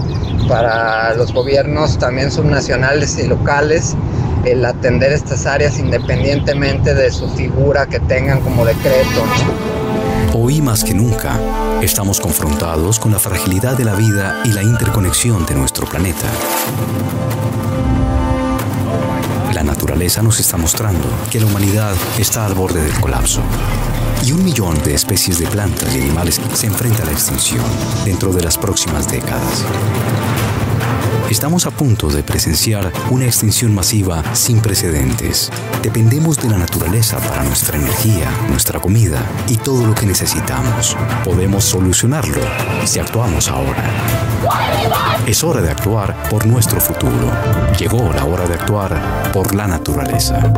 para 0.48 1.16
los 1.16 1.34
gobiernos 1.34 1.98
también 1.98 2.32
subnacionales 2.32 3.18
y 3.18 3.28
locales 3.28 3.96
el 4.46 4.66
atender 4.66 5.12
estas 5.12 5.46
áreas 5.46 5.80
independientemente 5.80 6.94
de 6.94 7.12
su 7.12 7.30
figura 7.30 7.86
que 7.86 8.00
tengan 8.00 8.42
como 8.42 8.66
decreto. 8.66 9.24
Hoy 10.34 10.62
más 10.62 10.84
que 10.84 10.94
nunca, 10.94 11.40
estamos 11.82 12.20
confrontados 12.20 13.00
con 13.00 13.12
la 13.12 13.20
fragilidad 13.20 13.78
de 13.78 13.86
la 13.86 13.96
vida 13.96 14.42
y 14.46 14.50
la 14.50 14.64
interconexión 14.64 15.46
de 15.46 15.56
nuestro 15.56 15.88
planeta. 15.88 16.28
La 19.54 19.64
naturaleza 19.64 20.22
nos 20.22 20.40
está 20.40 20.58
mostrando 20.58 21.08
que 21.30 21.40
la 21.40 21.48
humanidad 21.48 21.96
está 22.18 22.46
al 22.46 22.54
borde 22.54 22.82
del 22.82 23.00
colapso 23.02 23.42
y 24.26 24.32
un 24.32 24.44
millón 24.44 24.82
de 24.84 24.94
especies 24.94 25.40
de 25.40 25.48
plantas 25.48 25.96
y 25.96 26.02
animales 26.02 26.40
se 26.54 26.68
enfrentan 26.68 27.04
a 27.04 27.06
la 27.08 27.12
extinción 27.12 27.64
dentro 28.06 28.32
de 28.32 28.44
las 28.44 28.58
próximas 28.58 29.10
décadas. 29.10 29.66
Estamos 31.30 31.68
a 31.68 31.72
punto 31.72 32.10
de 32.10 32.24
presenciar 32.24 32.92
una 33.12 33.26
extinción 33.26 33.74
masiva 33.74 34.24
sin 34.34 34.62
precedentes. 34.62 35.52
Dependemos 35.84 36.38
de 36.38 36.50
la 36.50 36.58
naturaleza 36.58 37.20
para 37.20 37.44
nuestra 37.44 37.78
energía, 37.78 38.32
nuestra 38.50 38.80
comida 38.80 39.24
y 39.48 39.58
todo 39.58 39.86
lo 39.86 39.94
que 39.94 40.08
necesitamos. 40.08 40.98
Podemos 41.24 41.64
solucionarlo 41.64 42.42
si 42.84 43.00
actuamos 43.00 43.48
ahora. 43.48 43.84
Es 45.28 45.44
hora 45.44 45.62
de 45.62 45.70
actuar 45.70 46.30
por 46.30 46.48
nuestro 46.48 46.82
futuro. 46.82 47.32
Llegó 47.78 48.12
la 48.12 48.26
hora 48.26 48.48
de 48.48 48.56
actuar 48.56 49.32
por 49.32 49.54
la 49.54 49.68
naturaleza. 49.68 50.52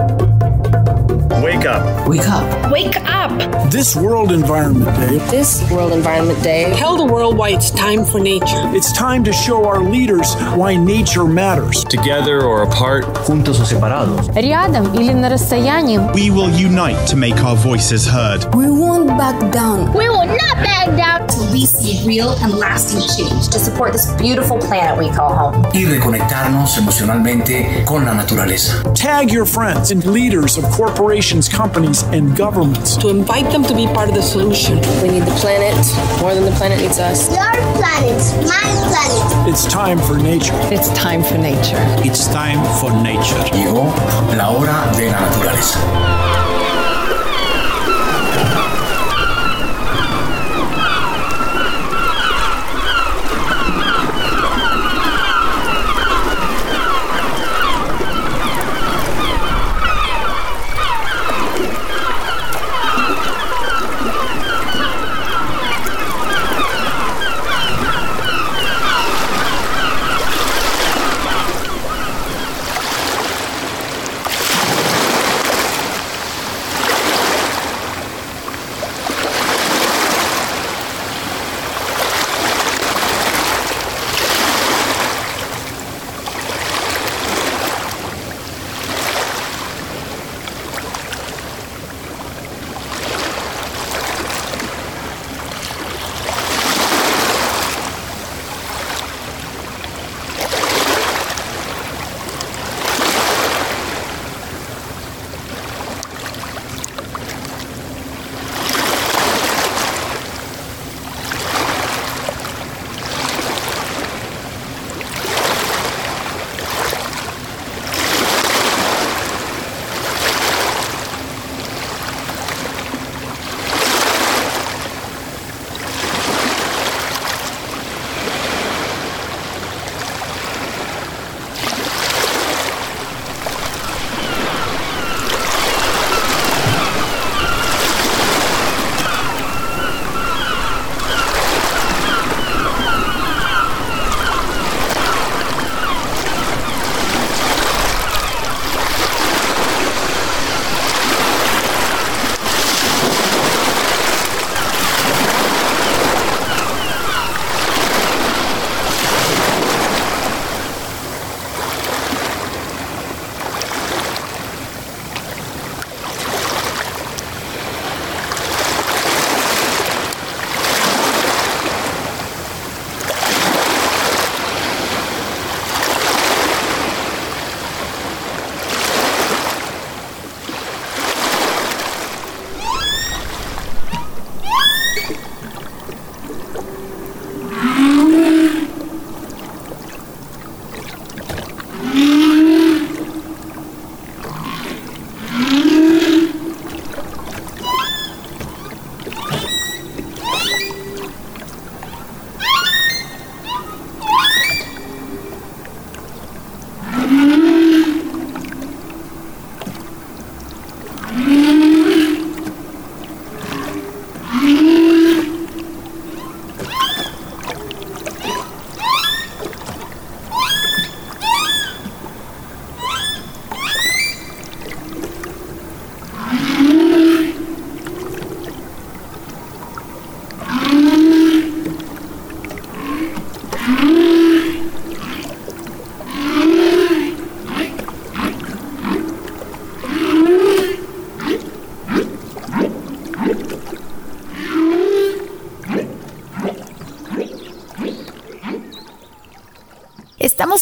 Wake 1.40 1.64
up. 1.64 2.08
Wake 2.08 2.28
up. 2.28 2.70
Wake 2.70 2.96
up. 3.06 3.70
This 3.70 3.96
World 3.96 4.32
Environment 4.32 4.94
Day. 4.96 5.18
This 5.30 5.68
World 5.70 5.92
Environment 5.92 6.42
Day. 6.42 6.72
Tell 6.76 6.96
the 6.96 7.10
world 7.10 7.36
why 7.38 7.50
it's 7.50 7.70
time 7.70 8.04
for 8.04 8.20
nature. 8.20 8.62
It's 8.74 8.92
time 8.92 9.24
to 9.24 9.32
show 9.32 9.66
our 9.66 9.82
leaders 9.82 10.34
why 10.54 10.76
nature 10.76 11.24
matters. 11.24 11.84
Together 11.84 12.42
or 12.42 12.62
apart. 12.62 13.04
Juntos 13.26 13.60
o 13.60 13.64
separados. 13.64 14.28
Рядом 14.36 14.92
или 14.94 15.12
на 15.12 15.28
расстоянии. 15.30 15.98
We 16.14 16.30
will 16.30 16.50
unite 16.50 17.06
to 17.08 17.16
make 17.16 17.42
our 17.42 17.56
voices 17.56 18.06
heard. 18.06 18.44
We 18.54 18.66
won't 18.70 19.08
back 19.16 19.38
down. 19.52 19.92
We 19.94 20.08
will 20.08 20.26
not 20.26 20.56
back 20.62 20.94
down. 20.96 21.26
Till 21.28 21.50
we 21.52 21.66
see 21.66 22.06
real 22.06 22.30
and 22.42 22.52
lasting 22.58 23.00
change 23.16 23.48
to 23.48 23.58
support 23.58 23.92
this 23.92 24.06
beautiful 24.18 24.58
planet 24.58 24.98
we 24.98 25.08
call 25.10 25.34
home. 25.34 25.64
Y 25.72 25.86
reconectarnos 25.86 26.76
emocionalmente 26.78 27.84
con 27.86 28.04
la 28.04 28.12
naturaleza. 28.12 28.82
Tag 28.94 29.30
your 29.32 29.46
friends 29.46 29.90
and 29.90 30.04
leaders 30.04 30.58
of 30.58 30.64
corporations 31.31 31.49
companies, 31.49 32.03
and 32.11 32.35
governments. 32.35 32.97
To 32.97 33.09
invite 33.09 33.51
them 33.51 33.63
to 33.63 33.75
be 33.75 33.85
part 33.87 34.09
of 34.09 34.15
the 34.15 34.21
solution. 34.21 34.75
We 35.01 35.09
need 35.09 35.23
the 35.23 35.35
planet 35.39 35.75
more 36.19 36.33
than 36.33 36.45
the 36.45 36.51
planet 36.51 36.79
needs 36.79 36.99
us. 36.99 37.29
Your 37.29 37.51
planet, 37.77 38.19
my 38.47 38.67
planet. 38.89 39.49
It's 39.49 39.65
time 39.65 39.99
for 39.99 40.17
nature. 40.17 40.53
It's 40.71 40.89
time 40.89 41.23
for 41.23 41.37
nature. 41.37 41.79
It's 42.03 42.27
time 42.27 42.61
for 42.79 42.91
nature. 43.03 43.41
Llegó 43.53 43.85
la 44.35 44.49
hora 44.49 44.91
de 44.97 45.09
la 45.09 45.19
naturaleza. 45.19 46.30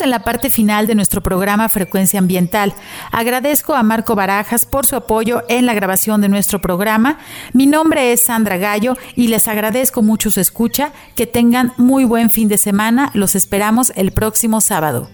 En 0.02 0.12
la 0.12 0.20
parte 0.20 0.50
final 0.50 0.88
de 0.88 0.96
nuestro 0.96 1.22
programa 1.22 1.68
Frecuencia 1.68 2.20
Ambiental. 2.20 2.74
Agradezco 3.12 3.74
a 3.74 3.84
Marco 3.84 4.16
Barajas 4.16 4.66
por 4.66 4.86
su 4.86 4.96
apoyo 4.96 5.44
en 5.50 5.66
la 5.66 5.74
grabación 5.74 6.22
de 6.22 6.30
nuestro 6.30 6.62
programa. 6.62 7.18
Mi 7.54 7.66
nombre 7.66 8.14
es 8.14 8.24
Sandra 8.24 8.58
Gallo 8.58 8.98
y 9.16 9.28
les 9.28 9.48
agradezco 9.48 10.02
mucho 10.02 10.32
su 10.32 10.40
escucha. 10.40 10.92
Que 11.16 11.28
tengan 11.28 11.74
muy 11.78 12.06
buen 12.06 12.30
fin 12.30 12.48
de 12.48 12.58
semana. 12.58 13.12
Los 13.14 13.36
esperamos 13.36 13.92
el 13.96 14.12
próximo 14.12 14.62
sábado. 14.62 15.10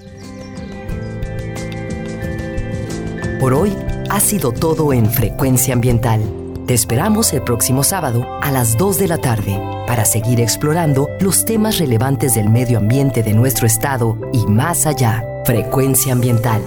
Por 3.39 3.53
hoy 3.53 3.75
ha 4.09 4.19
sido 4.19 4.51
todo 4.51 4.93
en 4.93 5.09
Frecuencia 5.09 5.73
Ambiental. 5.73 6.21
Te 6.67 6.73
esperamos 6.73 7.33
el 7.33 7.41
próximo 7.41 7.83
sábado 7.83 8.25
a 8.41 8.51
las 8.51 8.77
2 8.77 8.99
de 8.99 9.07
la 9.07 9.17
tarde 9.17 9.74
para 9.87 10.05
seguir 10.05 10.41
explorando 10.41 11.09
los 11.19 11.45
temas 11.45 11.77
relevantes 11.77 12.35
del 12.35 12.49
medio 12.49 12.77
ambiente 12.79 13.23
de 13.23 13.33
nuestro 13.33 13.67
estado 13.67 14.17
y 14.33 14.45
más 14.47 14.85
allá. 14.85 15.23
Frecuencia 15.45 16.13
Ambiental, 16.13 16.61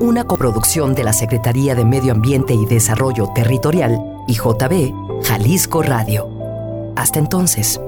una 0.00 0.24
coproducción 0.24 0.94
de 0.94 1.04
la 1.04 1.12
Secretaría 1.12 1.74
de 1.74 1.84
Medio 1.84 2.12
Ambiente 2.12 2.54
y 2.54 2.64
Desarrollo 2.66 3.28
Territorial 3.34 3.98
y 4.26 4.34
JB 4.34 5.22
Jalisco 5.24 5.82
Radio. 5.82 6.28
Hasta 6.96 7.18
entonces. 7.18 7.80